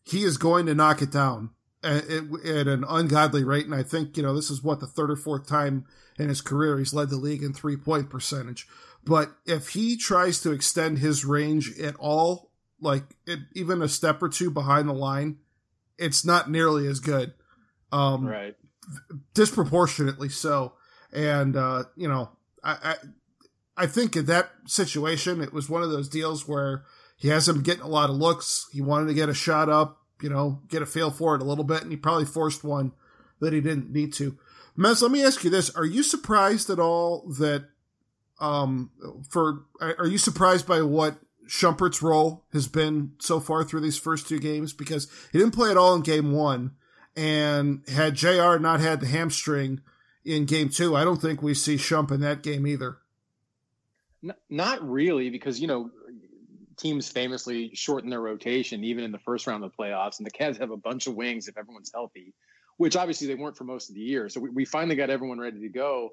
[0.04, 1.50] he is going to knock it down
[1.82, 3.66] at, at an ungodly rate.
[3.66, 5.86] And I think you know this is what the third or fourth time
[6.18, 6.78] in his career.
[6.78, 8.66] He's led the league in three point percentage.
[9.04, 12.50] But if he tries to extend his range at all,
[12.80, 15.38] like it, even a step or two behind the line,
[15.98, 17.34] it's not nearly as good.
[17.90, 18.56] Um, right.
[19.34, 20.74] Disproportionately so.
[21.12, 22.30] And, uh, you know,
[22.64, 22.72] I,
[23.76, 26.84] I, I think in that situation, it was one of those deals where
[27.16, 28.66] he hasn't getting a lot of looks.
[28.72, 31.44] He wanted to get a shot up, you know, get a feel for it a
[31.44, 32.92] little bit, and he probably forced one
[33.40, 34.36] that he didn't need to.
[34.76, 37.66] Mez, let me ask you this: Are you surprised at all that,
[38.40, 38.90] um,
[39.28, 44.28] for are you surprised by what Shumpert's role has been so far through these first
[44.28, 44.72] two games?
[44.72, 46.72] Because he didn't play at all in Game One,
[47.16, 48.58] and had Jr.
[48.58, 49.80] not had the hamstring
[50.24, 52.98] in Game Two, I don't think we see Shump in that game either.
[54.48, 55.90] Not really, because you know
[56.76, 60.30] teams famously shorten their rotation even in the first round of the playoffs, and the
[60.30, 62.34] Cavs have a bunch of wings if everyone's healthy
[62.76, 64.28] which obviously they weren't for most of the year.
[64.28, 66.10] So we, we finally got everyone ready to go.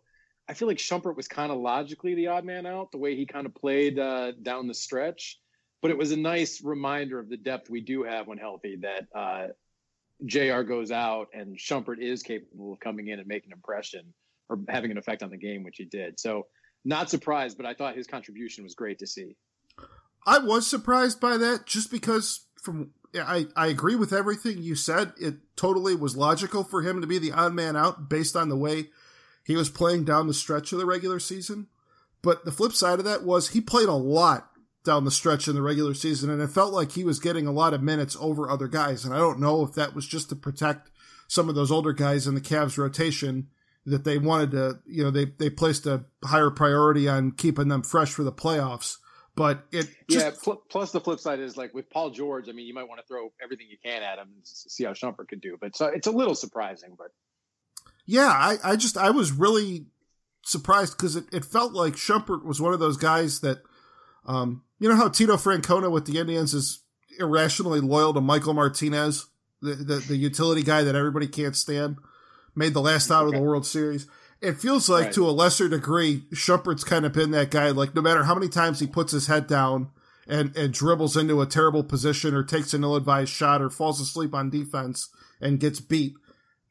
[0.50, 3.28] I feel like Shumpert was kind of logically the odd man out, the way he
[3.28, 5.40] kind of played uh, down the stretch.
[5.80, 9.08] But it was a nice reminder of the depth we do have when healthy that
[9.16, 9.48] uh,
[10.26, 14.12] JR goes out and Shumpert is capable of coming in and making an impression
[14.50, 16.20] or having an effect on the game, which he did.
[16.20, 16.48] So
[16.84, 19.36] not surprised, but I thought his contribution was great to see.
[20.26, 25.14] I was surprised by that just because from I, I agree with everything you said.
[25.20, 28.58] It totally was logical for him to be the odd man out based on the
[28.58, 28.90] way
[29.50, 31.66] he was playing down the stretch of the regular season.
[32.22, 34.52] But the flip side of that was he played a lot
[34.86, 37.52] down the stretch in the regular season, and it felt like he was getting a
[37.52, 39.04] lot of minutes over other guys.
[39.04, 40.92] And I don't know if that was just to protect
[41.28, 43.48] some of those older guys in the Cavs rotation
[43.88, 47.82] that they wanted to, you know, they, they placed a higher priority on keeping them
[47.82, 48.98] fresh for the playoffs
[49.40, 50.32] But it just, yeah.
[50.44, 52.50] Pl- plus, the flip side is like with Paul George.
[52.50, 54.92] I mean, you might want to throw everything you can at him and see how
[54.92, 55.58] Shumpert could do.
[55.60, 56.96] But so it's a little surprising.
[56.98, 57.12] But
[58.10, 59.86] yeah, I, I just I was really
[60.44, 63.62] surprised because it, it felt like Shumpert was one of those guys that,
[64.26, 66.82] um, you know how Tito Francona with the Indians is
[67.20, 69.28] irrationally loyal to Michael Martinez,
[69.62, 71.98] the, the, the utility guy that everybody can't stand,
[72.56, 74.08] made the last out of the World Series.
[74.42, 75.14] It feels like right.
[75.14, 77.70] to a lesser degree, Shumpert's kind of been that guy.
[77.70, 79.92] Like no matter how many times he puts his head down
[80.28, 84.34] and, and dribbles into a terrible position or takes an ill-advised shot or falls asleep
[84.34, 86.16] on defense and gets beat,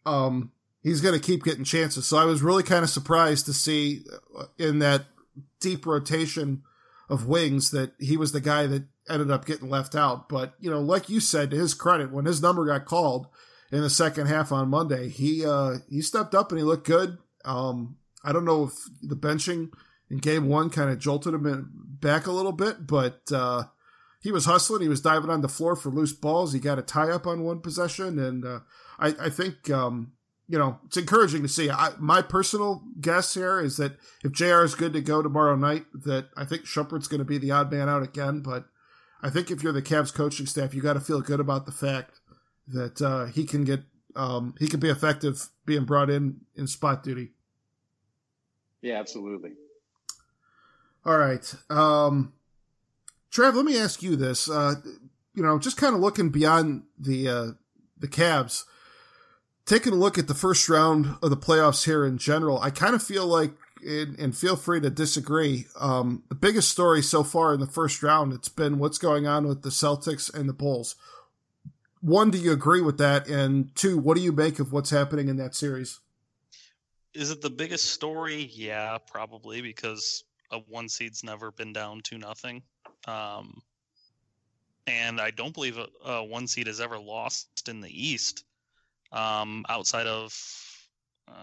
[0.04, 0.50] um,
[0.82, 2.06] he's going to keep getting chances.
[2.06, 4.02] So I was really kind of surprised to see
[4.38, 5.06] uh, in that
[5.60, 6.62] deep rotation
[7.08, 10.28] of wings that he was the guy that ended up getting left out.
[10.28, 13.26] But, you know, like you said, to his credit, when his number got called
[13.72, 17.18] in the second half on Monday, he, uh, he stepped up and he looked good.
[17.44, 19.70] Um, I don't know if the benching
[20.10, 23.64] in game one kind of jolted him back a little bit, but, uh,
[24.20, 24.82] he was hustling.
[24.82, 26.52] He was diving on the floor for loose balls.
[26.52, 28.18] He got a tie up on one possession.
[28.18, 28.60] And, uh,
[28.98, 30.12] I, I think, um,
[30.48, 31.70] you know, it's encouraging to see.
[31.70, 35.84] I, my personal guess here is that if JR is good to go tomorrow night,
[35.92, 38.40] that I think Shumpert's going to be the odd man out again.
[38.40, 38.64] But
[39.22, 41.72] I think if you're the Cavs coaching staff, you got to feel good about the
[41.72, 42.20] fact
[42.66, 43.82] that uh, he can get
[44.16, 47.32] um, he can be effective being brought in in spot duty.
[48.80, 49.52] Yeah, absolutely.
[51.04, 52.32] All right, um,
[53.30, 53.54] Trev.
[53.54, 54.48] Let me ask you this.
[54.48, 54.76] Uh,
[55.34, 57.46] you know, just kind of looking beyond the uh,
[57.98, 58.64] the Cavs
[59.68, 62.94] taking a look at the first round of the playoffs here in general, I kind
[62.94, 63.52] of feel like,
[63.86, 65.66] and, and feel free to disagree.
[65.78, 69.46] Um, the biggest story so far in the first round, it's been what's going on
[69.46, 70.96] with the Celtics and the Bulls.
[72.00, 73.28] One, do you agree with that?
[73.28, 76.00] And two, what do you make of what's happening in that series?
[77.12, 78.50] Is it the biggest story?
[78.52, 82.62] Yeah, probably because a one seed's never been down to nothing.
[83.06, 83.60] Um,
[84.86, 88.44] and I don't believe a, a one seed has ever lost in the East
[89.12, 90.34] um, outside of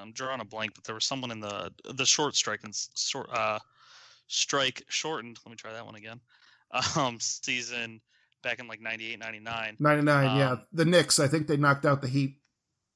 [0.02, 3.30] I'm drawing a blank, but there was someone in the the short strike and short
[3.32, 3.60] uh,
[4.28, 5.40] strike shortened.
[5.46, 6.20] Let me try that one again.
[6.98, 8.02] Um, season
[8.44, 9.78] back in like 98, 99.
[9.80, 10.56] 99, um, yeah.
[10.74, 12.38] The Knicks, I think they knocked out the Heat.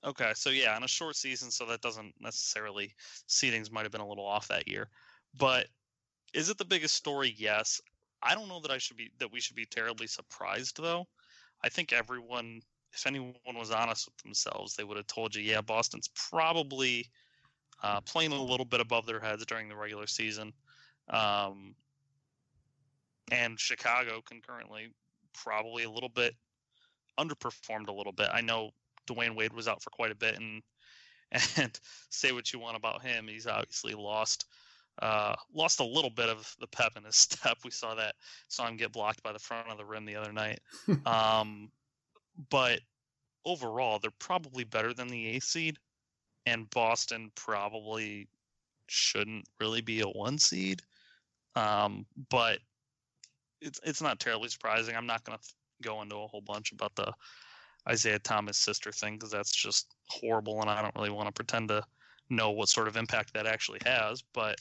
[0.06, 2.94] Okay, so yeah, on a short season, so that doesn't necessarily
[3.28, 4.90] seedings might have been a little off that year.
[5.38, 5.68] But
[6.34, 7.34] is it the biggest story?
[7.38, 7.82] Yes.
[8.22, 11.08] I don't know that I should be that we should be terribly surprised though.
[11.64, 12.62] I think everyone
[12.94, 17.08] if anyone was honest with themselves, they would have told you, yeah, Boston's probably
[17.84, 20.54] uh, playing a little bit above their heads during the regular season.
[21.10, 21.76] Um,
[23.32, 24.90] and Chicago concurrently
[25.34, 26.36] probably a little bit
[27.20, 28.30] underperformed a little bit.
[28.34, 28.72] I know
[29.08, 30.62] Dwyane Wade was out for quite a bit, and
[31.58, 34.46] and say what you want about him, he's obviously lost
[35.02, 37.58] uh, lost a little bit of the pep in his step.
[37.64, 38.16] We saw that
[38.48, 40.60] saw him get blocked by the front of the rim the other night.
[41.06, 41.72] um,
[42.50, 42.80] but
[43.46, 45.78] overall, they're probably better than the eighth seed,
[46.46, 48.28] and Boston probably
[48.88, 50.82] shouldn't really be a one seed.
[51.56, 52.60] Um, but
[53.62, 54.96] it's it's not terribly surprising.
[54.96, 55.44] I'm not going to
[55.82, 57.12] go into a whole bunch about the
[57.88, 61.70] Isaiah Thomas sister thing because that's just horrible, and I don't really want to pretend
[61.70, 61.84] to
[62.30, 64.24] know what sort of impact that actually has.
[64.34, 64.58] But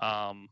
[0.00, 0.48] um,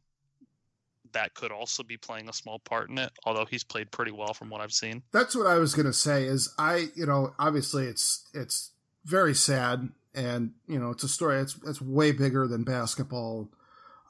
[1.13, 4.35] that could also be playing a small part in it, although he's played pretty well
[4.35, 5.03] from what I've seen.
[5.13, 8.71] That's what I was going to say is I, you know, obviously it's it's
[9.05, 13.49] very sad and, you know, it's a story it's it's way bigger than basketball.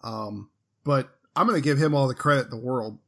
[0.02, 0.50] Um,
[0.84, 2.98] but I'm going to give him all the credit in the world.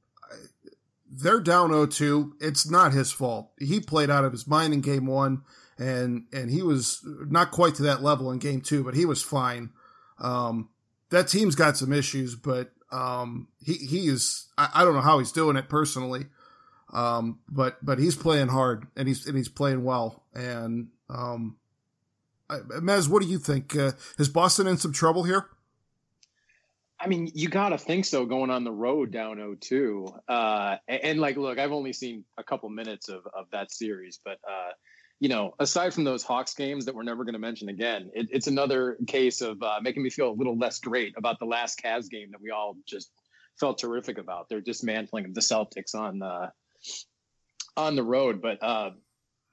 [1.10, 2.32] They're down 0-2.
[2.40, 3.50] It's not his fault.
[3.58, 5.42] He played out of his mind in game 1
[5.78, 9.22] and and he was not quite to that level in game 2, but he was
[9.22, 9.70] fine.
[10.18, 10.68] Um,
[11.10, 15.18] that team's got some issues, but um, he he is I, I, don't know how
[15.18, 16.26] he's doing it personally,
[16.92, 20.22] um, but but he's playing hard and he's and he's playing well.
[20.32, 21.56] And um,
[22.48, 23.74] I, Mez, what do you think?
[23.76, 25.46] Uh, is Boston in some trouble here?
[27.00, 30.20] I mean, you got to think so going on the road down 0-2.
[30.26, 34.20] Uh, and, and, like, look, I've only seen a couple minutes of, of that series,
[34.24, 34.70] but uh,
[35.20, 38.28] you know, aside from those Hawks games that we're never going to mention again, it,
[38.30, 41.80] it's another case of uh, making me feel a little less great about the last
[41.82, 43.10] Cavs game that we all just
[43.58, 44.48] felt terrific about.
[44.48, 46.50] They're dismantling the Celtics on uh,
[47.76, 48.90] on the road, but uh,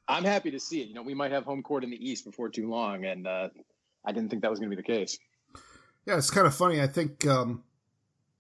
[0.08, 0.88] I'm happy to see it.
[0.88, 3.50] You know, we might have home court in the East before too long, and uh,
[4.06, 5.18] I didn't think that was going to be the case.
[6.06, 6.82] Yeah, it's kind of funny.
[6.82, 7.64] I think um,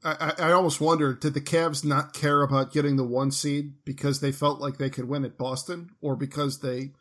[0.03, 4.19] I, I almost wonder did the Cavs not care about getting the one seed because
[4.19, 6.91] they felt like they could win at Boston, or because they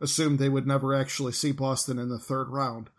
[0.00, 2.90] assumed they would never actually see Boston in the third round.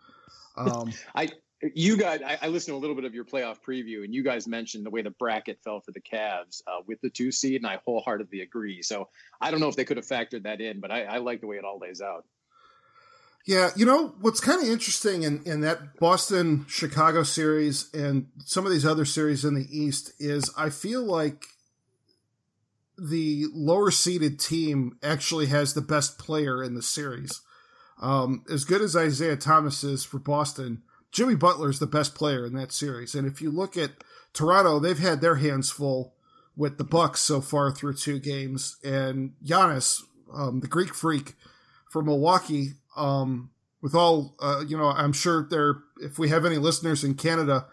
[0.56, 1.30] Um, I
[1.74, 4.22] you guys, I, I, listened to a little bit of your playoff preview, and you
[4.22, 7.56] guys mentioned the way the bracket fell for the Cavs uh, with the two seed,
[7.56, 8.82] and I wholeheartedly agree.
[8.82, 9.08] So
[9.40, 11.48] I don't know if they could have factored that in, but I, I like the
[11.48, 12.24] way it all lays out.
[13.46, 18.66] Yeah, you know what's kind of interesting in, in that Boston Chicago series and some
[18.66, 21.44] of these other series in the East is I feel like
[22.98, 27.40] the lower seeded team actually has the best player in the series.
[28.00, 32.44] Um, as good as Isaiah Thomas is for Boston, Jimmy Butler is the best player
[32.44, 33.14] in that series.
[33.14, 33.92] And if you look at
[34.32, 36.14] Toronto, they've had their hands full
[36.56, 40.02] with the Bucks so far through two games, and Giannis,
[40.34, 41.34] um, the Greek freak
[41.88, 46.58] for Milwaukee, um, with all uh, you know, I'm sure they're if we have any
[46.58, 47.66] listeners in Canada,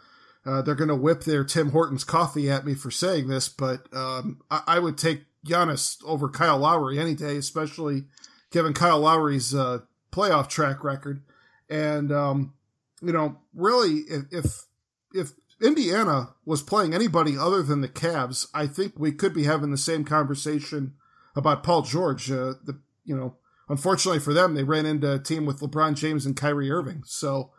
[0.45, 3.87] uh, they're going to whip their Tim Hortons coffee at me for saying this, but
[3.93, 8.03] um, I, I, would take Giannis over Kyle Lowry any day, especially
[8.51, 9.79] given Kyle Lowry's uh,
[10.11, 11.23] playoff track record.
[11.67, 12.53] And um,
[13.01, 14.65] you know, really, if
[15.13, 15.31] if
[15.61, 19.77] Indiana was playing anybody other than the Cavs, I think we could be having the
[19.77, 20.93] same conversation
[21.35, 22.29] about Paul George.
[22.29, 26.25] Uh, the you know, unfortunately for them, they ran into a team with LeBron James
[26.25, 27.01] and Kyrie Irving.
[27.05, 27.51] So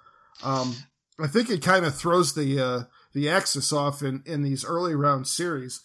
[0.45, 0.77] um,
[1.19, 4.95] I think it kind of throws the uh, the axis off in in these early
[4.95, 5.83] round series.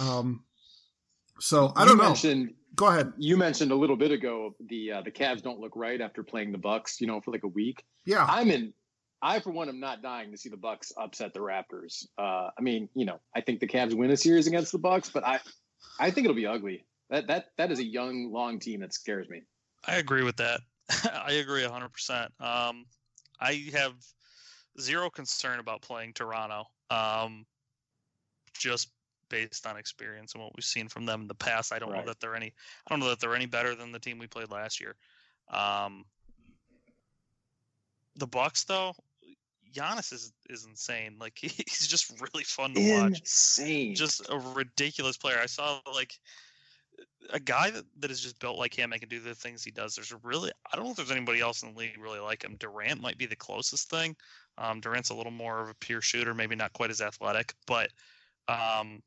[0.00, 0.44] Um,
[1.38, 2.08] so I don't you know.
[2.08, 3.12] Mentioned, Go ahead.
[3.18, 6.52] You mentioned a little bit ago the uh, the Cavs don't look right after playing
[6.52, 7.00] the Bucks.
[7.00, 7.84] You know, for like a week.
[8.04, 8.72] Yeah, I'm in.
[9.22, 12.06] I, for one, am not dying to see the Bucks upset the Raptors.
[12.16, 15.10] Uh, I mean, you know, I think the Cavs win a series against the Bucks,
[15.10, 15.40] but I,
[15.98, 16.86] I think it'll be ugly.
[17.10, 19.42] That that that is a young, long team that scares me.
[19.84, 20.60] I agree with that.
[21.12, 22.24] I agree 100%.
[22.40, 22.86] Um,
[23.38, 23.92] I have
[24.78, 27.46] zero concern about playing Toronto, um,
[28.54, 28.90] just
[29.28, 31.72] based on experience and what we've seen from them in the past.
[31.72, 32.00] I don't right.
[32.00, 32.52] know that they're any.
[32.86, 34.96] I don't know that they're any better than the team we played last year.
[35.48, 36.04] Um,
[38.16, 38.94] the Bucks, though,
[39.72, 41.16] Giannis is is insane.
[41.18, 43.02] Like he's just really fun to insane.
[43.02, 43.20] watch.
[43.20, 43.94] Insane.
[43.94, 45.38] Just a ridiculous player.
[45.42, 46.18] I saw like
[47.28, 49.70] a guy that, that is just built like him and can do the things he
[49.70, 49.94] does.
[49.94, 52.56] There's really I don't know if there's anybody else in the league really like him.
[52.58, 54.16] Durant might be the closest thing.
[54.58, 57.90] Um, Durant's a little more of a pure shooter, maybe not quite as athletic, but
[58.48, 59.02] um,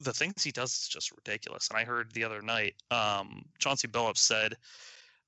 [0.00, 1.68] the things he does is just ridiculous.
[1.68, 4.54] And I heard the other night, um, Chauncey Billups said,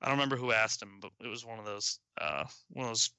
[0.01, 2.90] I don't remember who asked him, but it was one of those uh, one of
[2.90, 3.11] those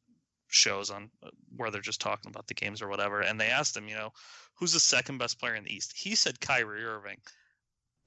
[0.47, 3.75] shows on uh, where they're just talking about the games or whatever, and they asked
[3.75, 4.11] him, you know,
[4.53, 5.93] who's the second best player in the East?
[5.95, 7.17] He said Kyrie Irving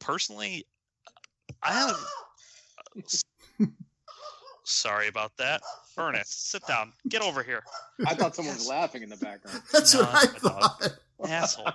[0.03, 0.67] personally,
[1.63, 1.97] I have.
[4.65, 5.63] Sorry about that.
[5.97, 6.93] Ernest, sit down.
[7.09, 7.63] Get over here.
[8.07, 9.63] I thought someone was laughing in the background.
[9.73, 10.99] That's no, what I thought.
[11.27, 11.69] Asshole.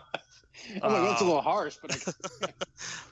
[0.84, 2.16] I'm like, that's a little harsh, but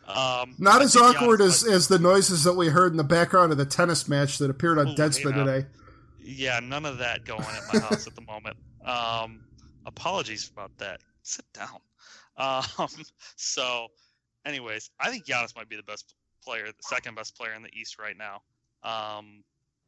[0.07, 0.41] I...
[0.41, 3.59] um, not as awkward as, as the noises that we heard in the background of
[3.59, 5.43] the tennis match that appeared on Deadspin yeah.
[5.43, 5.67] today.
[6.19, 8.57] Yeah, none of that going at my house at the moment.
[8.83, 9.41] Um,
[9.85, 11.01] apologies about that.
[11.21, 11.79] Sit down.
[12.35, 12.89] Um,
[13.35, 13.87] so
[14.45, 17.73] anyways, I think Giannis might be the best player, the second best player in the
[17.73, 18.41] East right now.
[18.83, 19.43] Um,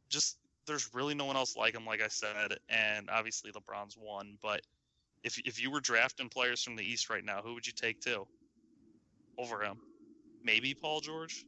[0.10, 4.38] just there's really no one else like him, like I said, and obviously LeBron's one.
[4.42, 4.62] But
[5.24, 8.02] if if you were drafting players from the East right now, who would you take
[8.02, 8.26] to
[9.38, 9.78] over him?
[10.44, 11.46] Maybe Paul George.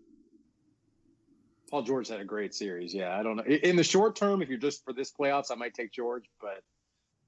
[1.69, 2.93] Paul George had a great series.
[2.93, 3.43] Yeah, I don't know.
[3.43, 6.63] In the short term, if you're just for this playoffs, I might take George, but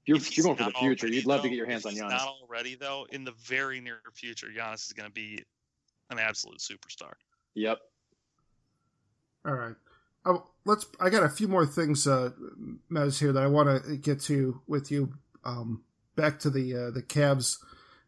[0.04, 1.94] you're, you're going for the future, already, you'd love though, to get your hands on
[1.94, 2.10] Giannis.
[2.10, 3.06] Not already though.
[3.10, 5.44] In the very near future, Giannis is going to be
[6.12, 7.12] an absolute superstar.
[7.54, 7.78] Yep.
[9.44, 9.74] All right.
[10.24, 10.86] Oh, let's.
[11.00, 12.30] I got a few more things, uh,
[12.90, 15.14] Mez, here that I want to get to with you.
[15.44, 15.82] Um,
[16.14, 17.58] back to the uh, the Cavs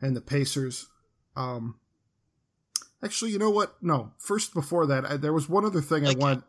[0.00, 0.86] and the Pacers.
[1.36, 1.80] Um,
[3.02, 3.82] actually, you know what?
[3.82, 4.12] No.
[4.18, 6.44] First, before that, I, there was one other thing like I wanted.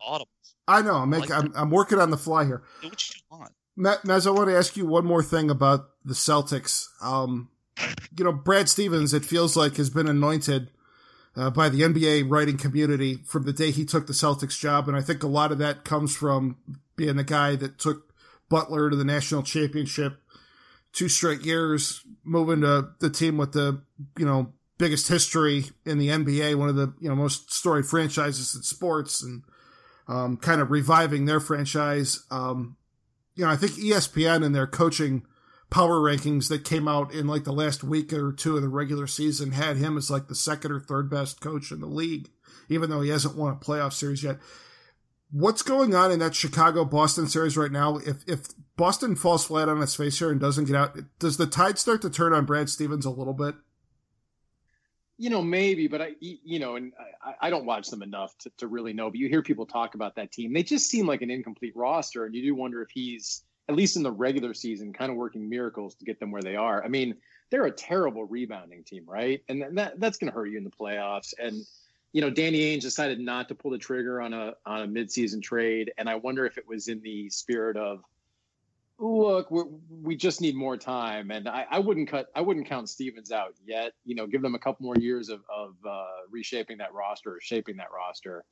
[0.67, 0.95] I know.
[0.95, 2.63] I'm, making, like I'm, I'm working on the fly here.
[2.81, 3.51] Do what you want.
[3.77, 6.87] Mez, I want to ask you one more thing about the Celtics.
[7.01, 7.49] Um,
[8.17, 10.69] you know, Brad Stevens, it feels like, has been anointed
[11.35, 14.87] uh, by the NBA writing community from the day he took the Celtics job.
[14.87, 16.57] And I think a lot of that comes from
[16.95, 18.13] being the guy that took
[18.49, 20.21] Butler to the national championship
[20.93, 23.81] two straight years, moving to the team with the,
[24.17, 28.55] you know, biggest history in the NBA, one of the, you know, most storied franchises
[28.55, 29.43] in sports and,
[30.07, 32.23] um, kind of reviving their franchise.
[32.31, 32.77] Um,
[33.35, 35.23] you know, I think ESPN and their coaching
[35.69, 39.07] power rankings that came out in like the last week or two of the regular
[39.07, 42.29] season had him as like the second or third best coach in the league,
[42.69, 44.37] even though he hasn't won a playoff series yet.
[45.31, 47.97] What's going on in that Chicago Boston series right now?
[47.97, 48.47] If if
[48.77, 52.01] Boston falls flat on its face here and doesn't get out, does the tide start
[52.03, 53.55] to turn on Brad Stevens a little bit?
[55.17, 56.91] You know, maybe, but I, you know, and
[57.23, 59.09] I, I don't watch them enough to, to really know.
[59.09, 62.25] But you hear people talk about that team; they just seem like an incomplete roster,
[62.25, 65.49] and you do wonder if he's at least in the regular season, kind of working
[65.49, 66.83] miracles to get them where they are.
[66.83, 67.15] I mean,
[67.49, 69.43] they're a terrible rebounding team, right?
[69.49, 71.33] And that that's going to hurt you in the playoffs.
[71.39, 71.65] And
[72.15, 75.41] you know, Danny Ainge decided not to pull the trigger on a on a midseason
[75.41, 78.05] trade, and I wonder if it was in the spirit of,
[78.97, 83.33] look, we just need more time, and I, I wouldn't cut I wouldn't count Stevens
[83.33, 83.93] out yet.
[84.05, 87.41] You know, give them a couple more years of of uh, reshaping that roster or
[87.41, 88.45] shaping that roster,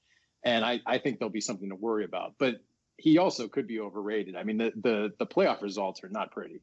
[0.44, 2.34] and I I think there'll be something to worry about.
[2.38, 2.56] But
[3.04, 4.38] he also could be overrated.
[4.38, 6.62] I mean, the the the playoff results are not pretty.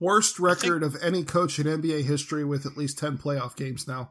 [0.00, 3.88] Worst record think, of any coach in NBA history with at least 10 playoff games
[3.88, 4.10] now.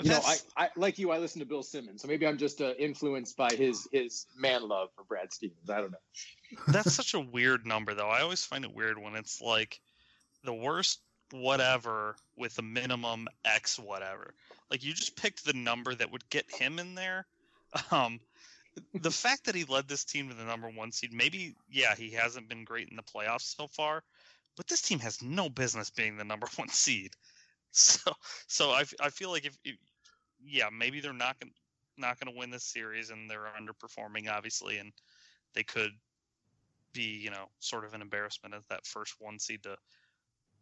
[0.00, 1.10] You know, I, I like you.
[1.10, 4.66] I listen to Bill Simmons, so maybe I'm just uh, influenced by his his man
[4.66, 5.68] love for Brad Stevens.
[5.68, 5.98] I don't know.
[6.68, 8.08] That's such a weird number, though.
[8.08, 9.80] I always find it weird when it's like
[10.44, 11.00] the worst
[11.32, 14.34] whatever with a minimum X whatever.
[14.70, 17.26] Like you just picked the number that would get him in there.
[17.90, 18.20] Um,
[18.94, 22.10] the fact that he led this team to the number one seed, maybe, yeah, he
[22.10, 24.02] hasn't been great in the playoffs so far,
[24.56, 27.12] but this team has no business being the number one seed.
[27.72, 28.12] So,
[28.48, 29.76] so I, I feel like if, if
[30.44, 31.52] yeah, maybe they're not gonna
[32.00, 34.92] not going to win this series and they're underperforming, obviously, and
[35.54, 35.92] they could
[36.92, 39.76] be, you know, sort of an embarrassment as that first one seed to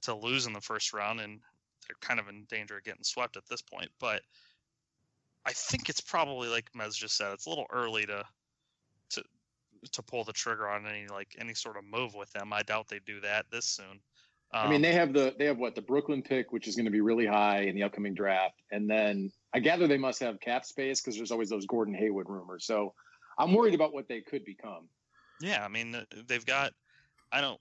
[0.01, 1.41] to lose in the first round, and
[1.87, 3.91] they're kind of in danger of getting swept at this point.
[3.99, 4.23] But
[5.47, 8.25] I think it's probably like Mez just said, it's a little early to
[9.11, 9.23] to
[9.93, 12.53] to pull the trigger on any like any sort of move with them.
[12.53, 14.01] I doubt they do that this soon.
[14.55, 16.87] Um, I mean, they have the they have what the Brooklyn pick, which is going
[16.87, 20.41] to be really high in the upcoming draft, and then I gather they must have
[20.41, 22.65] cap space because there's always those Gordon Hayward rumors.
[22.65, 22.95] So
[23.39, 24.89] I'm worried about what they could become.
[25.41, 26.73] Yeah, I mean, they've got.
[27.31, 27.61] I don't.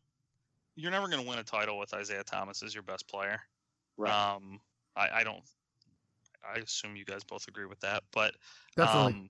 [0.76, 3.40] You're never going to win a title with Isaiah Thomas as your best player.
[3.98, 4.14] Right.
[4.14, 4.62] Um,
[4.96, 5.44] I, I don't
[6.54, 8.34] I assume you guys both agree with that, but
[8.76, 9.14] definitely.
[9.14, 9.30] Um,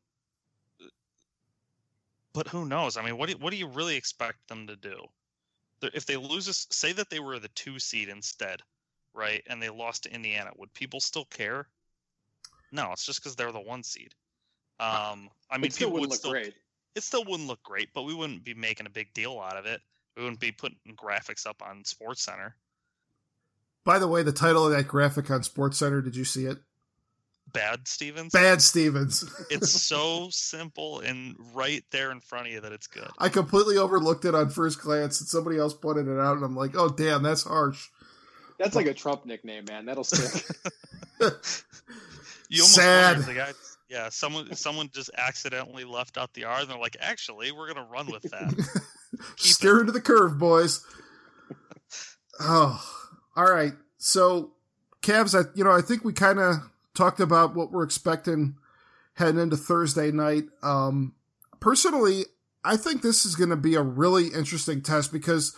[2.34, 2.98] but who knows?
[2.98, 5.06] I mean, what do, what do you really expect them to do?
[5.82, 8.62] If they lose, this, say that they were the two seed instead,
[9.14, 11.68] right, and they lost to Indiana, would people still care?
[12.72, 14.14] No, it's just because they're the one seed.
[14.80, 16.54] Um, I mean, it still people would still, great.
[16.96, 19.66] It still wouldn't look great, but we wouldn't be making a big deal out of
[19.66, 19.82] it.
[20.16, 22.56] We wouldn't be putting graphics up on Sports Center.
[23.84, 26.58] By the way, the title of that graphic on Sports Center, did you see it?
[27.54, 28.34] Bad Stevens.
[28.34, 29.24] Bad Stevens.
[29.50, 33.10] it's so simple and right there in front of you that it's good.
[33.18, 36.56] I completely overlooked it on first glance, and somebody else pointed it out, and I'm
[36.56, 37.88] like, oh damn, that's harsh.
[38.60, 39.86] That's like a Trump nickname, man.
[39.86, 40.44] That'll stick.
[42.50, 43.18] you almost Sad.
[43.20, 43.52] The guy,
[43.90, 47.88] yeah, someone someone just accidentally left out the R, and they're like, actually, we're gonna
[47.90, 48.82] run with that.
[49.38, 50.84] Steer into the curve, boys.
[52.40, 52.84] oh,
[53.36, 53.74] all right.
[54.00, 54.54] So,
[55.02, 56.56] Cavs, I you know I think we kind of
[56.98, 58.56] talked about what we're expecting
[59.14, 60.46] heading into Thursday night.
[60.62, 61.14] Um,
[61.60, 62.26] personally,
[62.64, 65.56] I think this is going to be a really interesting test because,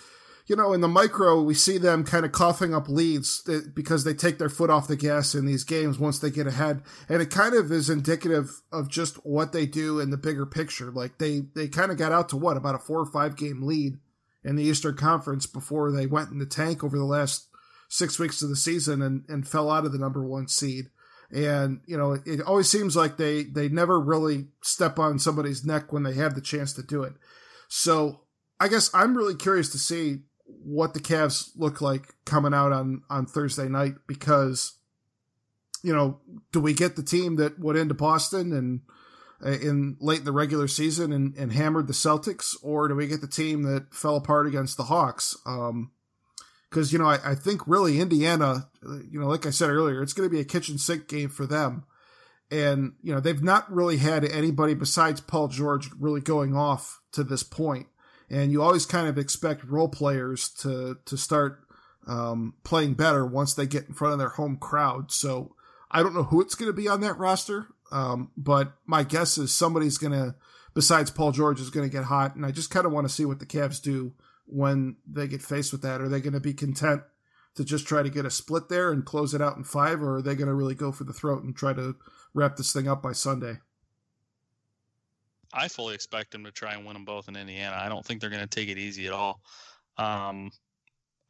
[0.47, 3.41] you know, in the micro, we see them kind of coughing up leads
[3.73, 6.83] because they take their foot off the gas in these games once they get ahead.
[7.07, 10.91] And it kind of is indicative of just what they do in the bigger picture.
[10.91, 13.63] Like they, they kind of got out to what, about a four or five game
[13.63, 13.97] lead
[14.43, 17.47] in the Eastern Conference before they went in the tank over the last
[17.89, 20.89] six weeks of the season and, and fell out of the number one seed.
[21.31, 25.93] And, you know, it, always seems like they, they never really step on somebody's neck
[25.93, 27.13] when they have the chance to do it.
[27.67, 28.21] So
[28.59, 33.03] I guess I'm really curious to see what the Cavs look like coming out on,
[33.09, 34.77] on Thursday night because,
[35.83, 36.19] you know,
[36.51, 38.81] do we get the team that went into Boston and,
[39.45, 43.07] uh, in late in the regular season and, and hammered the Celtics, or do we
[43.07, 45.37] get the team that fell apart against the Hawks?
[45.45, 45.91] Um,
[46.69, 50.13] because you know I, I, think really Indiana, you know, like I said earlier, it's
[50.13, 51.83] going to be a kitchen sink game for them,
[52.51, 57.23] and you know they've not really had anybody besides Paul George really going off to
[57.23, 57.87] this point,
[58.29, 61.59] and you always kind of expect role players to to start
[62.07, 65.11] um, playing better once they get in front of their home crowd.
[65.11, 65.55] So
[65.91, 69.37] I don't know who it's going to be on that roster, um, but my guess
[69.37, 70.35] is somebody's going to,
[70.73, 73.13] besides Paul George, is going to get hot, and I just kind of want to
[73.13, 74.13] see what the Cavs do
[74.51, 76.01] when they get faced with that?
[76.01, 77.01] Are they going to be content
[77.55, 80.17] to just try to get a split there and close it out in five, or
[80.17, 81.95] are they going to really go for the throat and try to
[82.33, 83.57] wrap this thing up by Sunday?
[85.51, 87.75] I fully expect them to try and win them both in Indiana.
[87.79, 89.41] I don't think they're going to take it easy at all.
[89.97, 90.51] Um,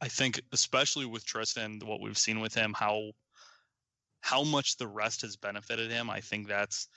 [0.00, 3.10] I think, especially with Tristan, what we've seen with him, how
[4.22, 6.10] how much the rest has benefited him.
[6.10, 6.88] I think that's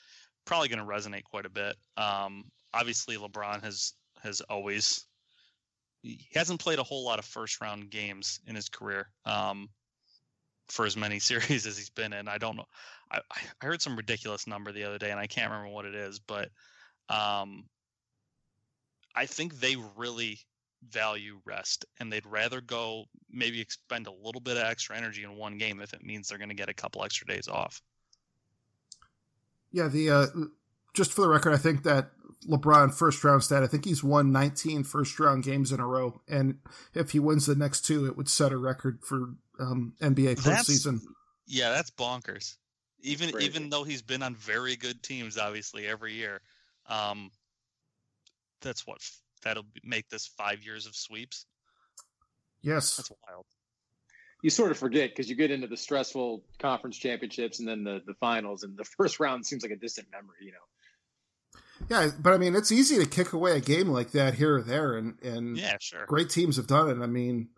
[0.46, 1.76] probably going to resonate quite a bit.
[1.96, 5.06] Um, obviously, LeBron has has always
[6.04, 9.70] he hasn't played a whole lot of first round games in his career um,
[10.68, 12.28] for as many series as he's been in.
[12.28, 12.68] I don't know.
[13.10, 15.96] I, I heard some ridiculous number the other day, and I can't remember what it
[15.96, 16.50] is, but
[17.10, 17.66] um,
[19.16, 20.40] I think they really
[20.90, 25.36] value rest and they'd rather go maybe expend a little bit of extra energy in
[25.36, 27.82] one game if it means they're going to get a couple extra days off.
[29.72, 30.26] Yeah, the uh,
[30.94, 32.12] just for the record, I think that
[32.48, 33.64] LeBron first round stat.
[33.64, 36.60] I think he's won 19 first round games in a row, and
[36.94, 41.02] if he wins the next two, it would set a record for um, NBA postseason.
[41.48, 42.56] Yeah, that's bonkers.
[43.02, 43.48] Even Crazy.
[43.48, 46.42] even though he's been on very good teams, obviously every year,
[46.88, 47.32] um,
[48.62, 49.00] that's what
[49.44, 51.46] that'll make this five years of sweeps.
[52.62, 53.46] Yes, that's wild.
[54.42, 58.02] You sort of forget because you get into the stressful conference championships and then the
[58.06, 60.38] the finals, and the first round seems like a distant memory.
[60.42, 60.58] You know.
[61.90, 64.62] Yeah, but I mean, it's easy to kick away a game like that here or
[64.62, 66.06] there, and and yeah, sure.
[66.06, 67.04] Great teams have done it.
[67.04, 67.50] I mean,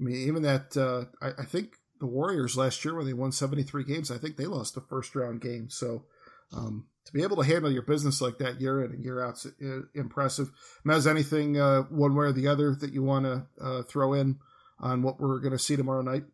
[0.00, 3.32] I mean, even that uh, I, I think the Warriors last year when they won
[3.32, 5.68] seventy three games, I think they lost the first round game.
[5.70, 6.04] So
[6.52, 9.44] um, to be able to handle your business like that year in and year out
[9.44, 10.50] is impressive.
[10.86, 14.38] Mez, anything uh, one way or the other that you want to uh, throw in
[14.80, 16.24] on what we're going to see tomorrow night?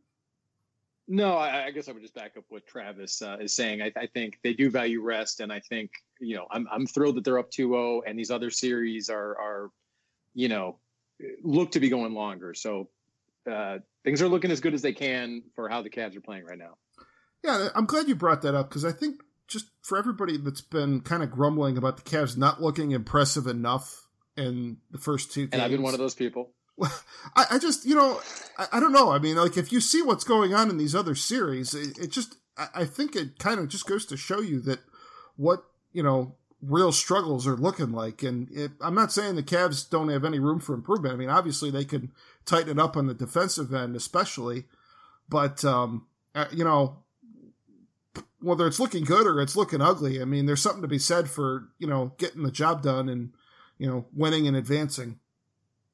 [1.12, 3.82] No, I, I, guess I would just back up what Travis uh, is saying.
[3.82, 5.90] I, I, think they do value rest, and I think
[6.20, 9.70] you know I'm I'm thrilled that they're up 2-0, and these other series are are
[10.34, 10.78] you know
[11.42, 12.54] look to be going longer.
[12.54, 12.90] So
[13.50, 16.44] uh, things are looking as good as they can for how the Cavs are playing
[16.44, 16.76] right now.
[17.42, 21.00] Yeah, I'm glad you brought that up because I think just for everybody that's been
[21.00, 24.06] kind of grumbling about the Cavs not looking impressive enough
[24.36, 26.52] in the first two games, and I've been one of those people.
[26.82, 28.20] I, I just, you know,
[28.58, 29.10] I, I, don't know.
[29.10, 32.10] I mean, like if you see what's going on in these other series, it, it
[32.10, 34.80] just, I, I think it kind of just goes to show you that
[35.36, 38.22] what you know real struggles are looking like.
[38.22, 41.14] And it, I'm not saying the Cavs don't have any room for improvement.
[41.14, 42.12] I mean, obviously they can
[42.44, 44.64] tighten it up on the defensive end, especially.
[45.28, 46.98] But um, uh, you know,
[48.40, 51.28] whether it's looking good or it's looking ugly, I mean, there's something to be said
[51.30, 53.32] for you know getting the job done and
[53.78, 55.18] you know winning and advancing.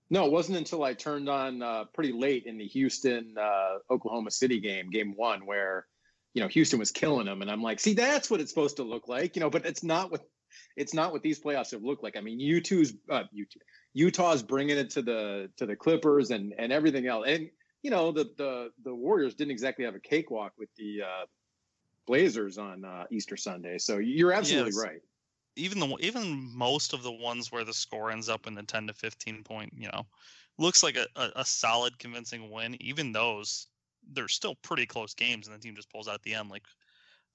[0.09, 4.30] No, it wasn't until I turned on uh, pretty late in the Houston uh, Oklahoma
[4.30, 5.86] City game, game one, where
[6.32, 8.84] you know Houston was killing them, and I'm like, see, that's what it's supposed to
[8.84, 10.22] look like, you know, but it's not what
[10.76, 12.16] it's not what these playoffs have looked like.
[12.16, 13.57] I mean, U2's uh, U2,
[13.94, 17.48] Utah's bringing it to the to the Clippers and and everything else, and
[17.82, 21.26] you know the the the Warriors didn't exactly have a cakewalk with the uh,
[22.07, 23.78] Blazers on uh, Easter Sunday.
[23.78, 24.84] So you're absolutely yes.
[24.84, 25.00] right.
[25.57, 28.88] Even the even most of the ones where the score ends up in the 10
[28.88, 30.07] to 15 point, you know,
[30.59, 32.76] looks like a, a, a solid, convincing win.
[32.80, 33.66] Even those,
[34.12, 36.64] they're still pretty close games, and the team just pulls out at the end, like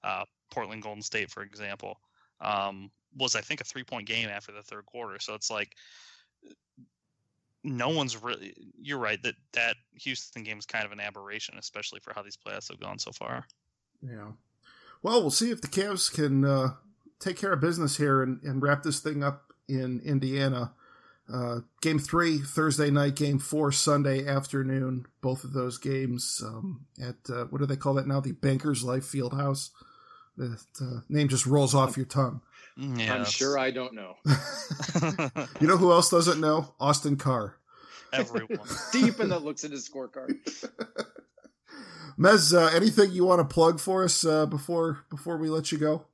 [0.04, 1.98] uh, Portland Golden State, for example,
[2.40, 5.18] um, was I think a three point game after the third quarter.
[5.18, 5.76] So it's like
[7.64, 8.54] no one's really.
[8.80, 12.36] You're right that that Houston game is kind of an aberration, especially for how these
[12.36, 13.46] playoffs have gone so far.
[14.02, 14.32] Yeah.
[15.02, 16.74] Well, we'll see if the Cavs can uh,
[17.22, 20.72] take care of business here and, and wrap this thing up in Indiana.
[21.32, 25.06] Uh, game three Thursday night, game four Sunday afternoon.
[25.20, 28.20] Both of those games um, at uh, what do they call that now?
[28.20, 29.70] The Bankers Life Fieldhouse.
[30.36, 32.40] The uh, name just rolls off your tongue.
[32.76, 33.10] Yes.
[33.10, 34.16] I'm sure I don't know.
[35.60, 36.74] you know who else doesn't know?
[36.80, 37.56] Austin Carr.
[38.12, 38.66] Everyone.
[38.92, 40.34] Deep in the looks at his scorecard.
[42.18, 45.78] Mez, uh, anything you want to plug for us uh, before before we let you
[45.78, 46.06] go?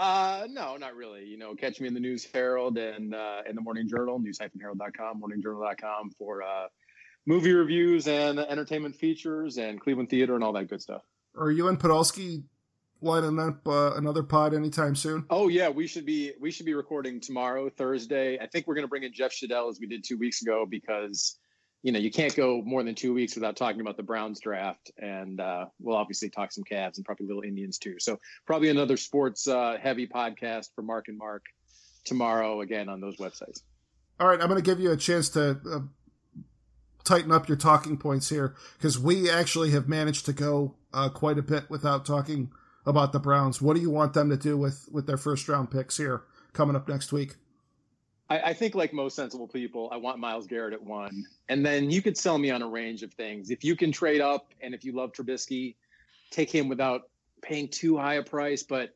[0.00, 1.26] Uh, no, not really.
[1.26, 5.20] You know, catch me in the News Herald and uh, in the Morning Journal, news-herald.com,
[5.20, 6.68] morningjournal.com for uh,
[7.26, 11.02] movie reviews and entertainment features and Cleveland theater and all that good stuff.
[11.36, 12.44] Are you and Podolski
[13.02, 15.26] lining up uh, another pod anytime soon?
[15.28, 18.38] Oh yeah, we should be we should be recording tomorrow, Thursday.
[18.38, 20.64] I think we're going to bring in Jeff Schudel as we did two weeks ago
[20.68, 21.38] because
[21.82, 24.90] you know, you can't go more than two weeks without talking about the Browns draft,
[24.98, 27.96] and uh, we'll obviously talk some Cavs and probably little Indians too.
[27.98, 31.46] So probably another sports uh, heavy podcast for Mark and Mark
[32.04, 33.62] tomorrow again on those websites.
[34.18, 35.78] All right, I'm going to give you a chance to uh,
[37.04, 41.38] tighten up your talking points here because we actually have managed to go uh, quite
[41.38, 42.52] a bit without talking
[42.84, 43.62] about the Browns.
[43.62, 46.76] What do you want them to do with with their first round picks here coming
[46.76, 47.36] up next week?
[48.30, 51.90] I, I, think, like most sensible people, I want Myles Garrett at one, and then
[51.90, 53.50] you could sell me on a range of things.
[53.50, 55.74] If you can trade up, and if you love Trubisky,
[56.30, 57.10] take him without
[57.42, 58.62] paying too high a price.
[58.62, 58.94] But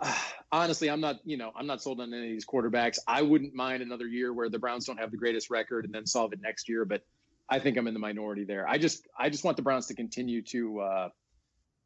[0.00, 0.16] uh,
[0.52, 2.98] honestly, I'm not, you know, I'm not sold on any of these quarterbacks.
[3.08, 6.06] I wouldn't mind another year where the Browns don't have the greatest record and then
[6.06, 6.84] solve it next year.
[6.84, 7.04] But
[7.48, 8.68] I think I'm in the minority there.
[8.68, 11.08] I just, I just want the Browns to continue to uh,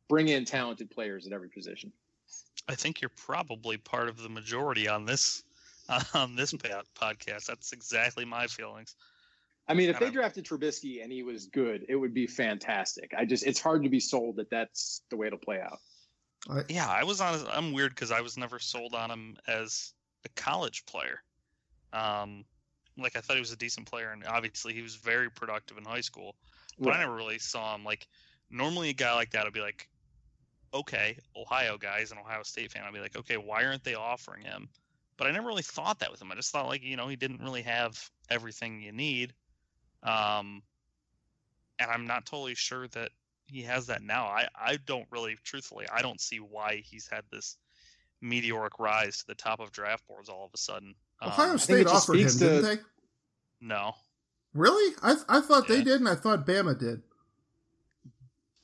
[0.09, 1.91] bring in talented players at every position.
[2.69, 5.43] I think you're probably part of the majority on this
[6.15, 7.47] on this podcast.
[7.47, 8.95] That's exactly my feelings.
[9.69, 13.13] I mean, if they drafted Trubisky and he was good, it would be fantastic.
[13.17, 15.79] I just, it's hard to be sold that that's the way it'll play out.
[16.49, 17.47] I, yeah, I was on.
[17.53, 19.93] I'm weird because I was never sold on him as
[20.25, 21.23] a college player.
[21.93, 22.45] Um,
[22.97, 25.85] Like I thought he was a decent player, and obviously he was very productive in
[25.85, 26.35] high school.
[26.79, 26.97] But right.
[26.97, 28.07] I never really saw him like.
[28.53, 29.89] Normally, a guy like that would be like,
[30.75, 34.43] okay, Ohio guys, an Ohio State fan, I'd be like, okay, why aren't they offering
[34.43, 34.69] him?
[35.21, 36.33] But I never really thought that with him.
[36.33, 39.35] I just thought like you know he didn't really have everything you need.
[40.03, 40.63] Um,
[41.79, 43.11] and I'm not totally sure that
[43.45, 44.25] he has that now.
[44.25, 47.59] I, I don't really, truthfully, I don't see why he's had this
[48.23, 50.95] meteoric rise to the top of draft boards all of a sudden.
[51.23, 52.39] Ohio um, State offered him, to...
[52.39, 52.77] didn't they?
[53.61, 53.93] No.
[54.55, 54.95] Really?
[55.03, 55.77] I I thought yeah.
[55.77, 57.03] they did, and I thought Bama did.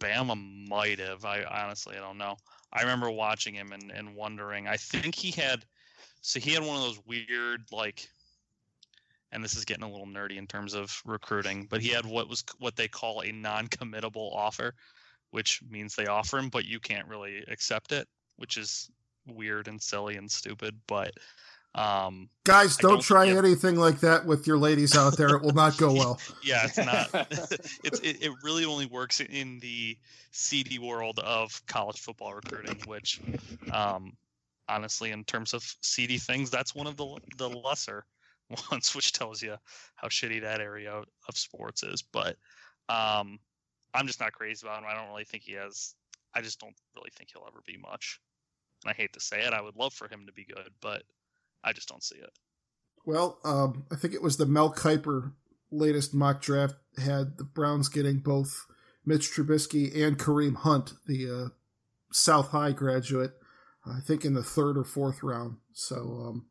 [0.01, 1.27] Bama might have.
[1.27, 2.37] I honestly I don't know.
[2.73, 4.67] I remember watching him and, and wondering.
[4.67, 5.67] I think he had,
[6.21, 8.09] so he had one of those weird like
[9.33, 12.29] and this is getting a little nerdy in terms of recruiting, but he had what
[12.29, 14.75] was what they call a non-committable offer,
[15.31, 18.91] which means they offer him, but you can't really accept it, which is
[19.27, 20.75] weird and silly and stupid.
[20.87, 21.13] But
[21.75, 25.29] um, guys, don't, don't try anything like that with your ladies out there.
[25.37, 26.21] It will not go well.
[26.43, 27.11] yeah, it's not.
[27.85, 29.99] it's it, it really only works in the
[30.31, 33.21] seedy world of college football recruiting, which
[33.73, 34.17] um,
[34.69, 38.05] honestly, in terms of seedy things, that's one of the the lesser
[38.71, 39.57] ones, which tells you
[39.97, 42.03] how shitty that area of sports is.
[42.03, 42.37] But
[42.89, 43.39] um,
[43.95, 44.89] I'm just not crazy about him.
[44.89, 45.95] I don't really think he has.
[46.35, 48.21] I just don't really think he'll ever be much.
[48.85, 49.53] And I hate to say it.
[49.53, 51.03] I would love for him to be good, but
[51.65, 52.31] I just don't see it.
[53.05, 55.33] Well, um, I think it was the Mel Kiper
[55.71, 58.67] latest mock draft had the Browns getting both
[59.05, 61.49] Mitch Trubisky and Kareem Hunt, the uh,
[62.13, 63.33] South High graduate,
[63.89, 65.57] I think in the third or fourth round.
[65.73, 66.47] So um,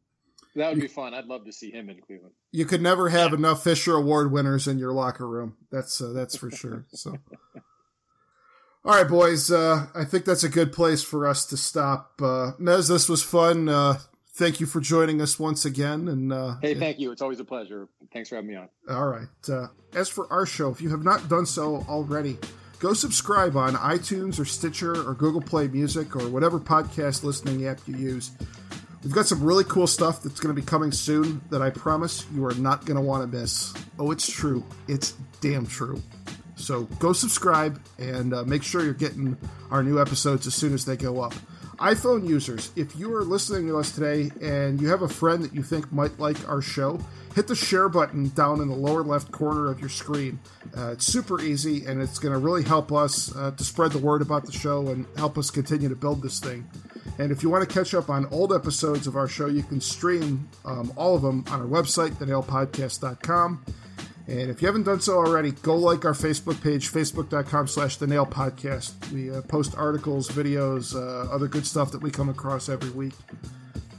[0.55, 1.13] that would be fun.
[1.13, 2.33] I'd love to see him in Cleveland.
[2.51, 5.57] You could never have enough Fisher Award winners in your locker room.
[5.71, 6.85] That's uh, that's for sure.
[6.89, 7.17] So,
[8.85, 9.51] all right, boys.
[9.51, 12.13] Uh, I think that's a good place for us to stop.
[12.21, 13.67] Uh, Mez, this was fun.
[13.67, 13.97] Uh,
[14.35, 16.07] thank you for joining us once again.
[16.07, 17.11] And uh, hey, thank you.
[17.11, 17.89] It's always a pleasure.
[18.13, 18.69] Thanks for having me on.
[18.89, 19.27] All right.
[19.49, 22.37] Uh, as for our show, if you have not done so already,
[22.85, 27.79] go subscribe on iTunes or Stitcher or Google Play Music or whatever podcast listening app
[27.87, 28.29] you use.
[29.03, 32.27] We've got some really cool stuff that's going to be coming soon that I promise
[32.31, 33.73] you are not going to want to miss.
[33.97, 34.63] Oh, it's true.
[34.87, 35.99] It's damn true.
[36.57, 39.35] So go subscribe and uh, make sure you're getting
[39.71, 41.33] our new episodes as soon as they go up.
[41.77, 45.55] iPhone users, if you are listening to us today and you have a friend that
[45.55, 46.99] you think might like our show,
[47.35, 50.39] hit the share button down in the lower left corner of your screen.
[50.75, 53.99] Uh, it's super easy and it's going to really help us uh, to spread the
[53.99, 56.65] word about the show and help us continue to build this thing.
[57.19, 59.81] And if you want to catch up on old episodes of our show, you can
[59.81, 63.65] stream um, all of them on our website, thenailpodcast.com.
[64.27, 68.07] And if you haven't done so already, go like our Facebook page, facebook.com slash the
[68.07, 69.11] nail podcast.
[69.11, 73.13] We uh, post articles, videos, uh, other good stuff that we come across every week.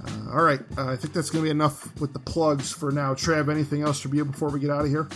[0.06, 2.90] Uh, all right, uh, I think that's going to be enough with the plugs for
[2.90, 3.14] now.
[3.14, 5.08] Trav, anything else from you before we get out of here?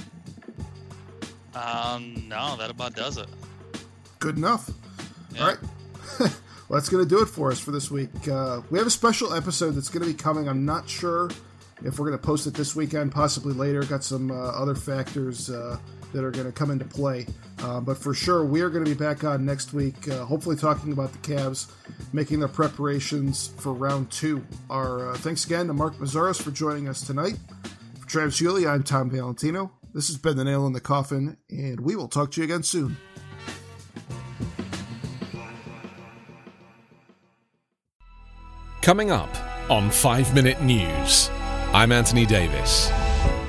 [1.55, 3.29] Um, no, that about does it.
[4.19, 4.71] Good enough.
[5.35, 5.41] Yeah.
[5.41, 5.59] All right.
[6.21, 6.31] well,
[6.71, 8.29] that's going to do it for us for this week.
[8.29, 10.49] Uh, we have a special episode that's going to be coming.
[10.49, 11.31] I'm not sure
[11.85, 13.83] if we're going to post it this weekend, possibly later.
[13.83, 15.79] Got some uh, other factors uh,
[16.13, 17.27] that are going to come into play.
[17.61, 20.57] Uh, but for sure, we are going to be back on next week, uh, hopefully
[20.57, 21.71] talking about the Cavs
[22.13, 24.45] making their preparations for round two.
[24.69, 27.37] Our uh, thanks again to Mark Meszoros for joining us tonight.
[28.01, 29.73] For Travis Hewley, I'm Tom Valentino.
[29.93, 32.63] This has been The Nail in the Coffin, and we will talk to you again
[32.63, 32.97] soon.
[38.83, 39.29] Coming up
[39.71, 41.29] on 5 Minute News,
[41.73, 42.91] I'm Anthony Davis.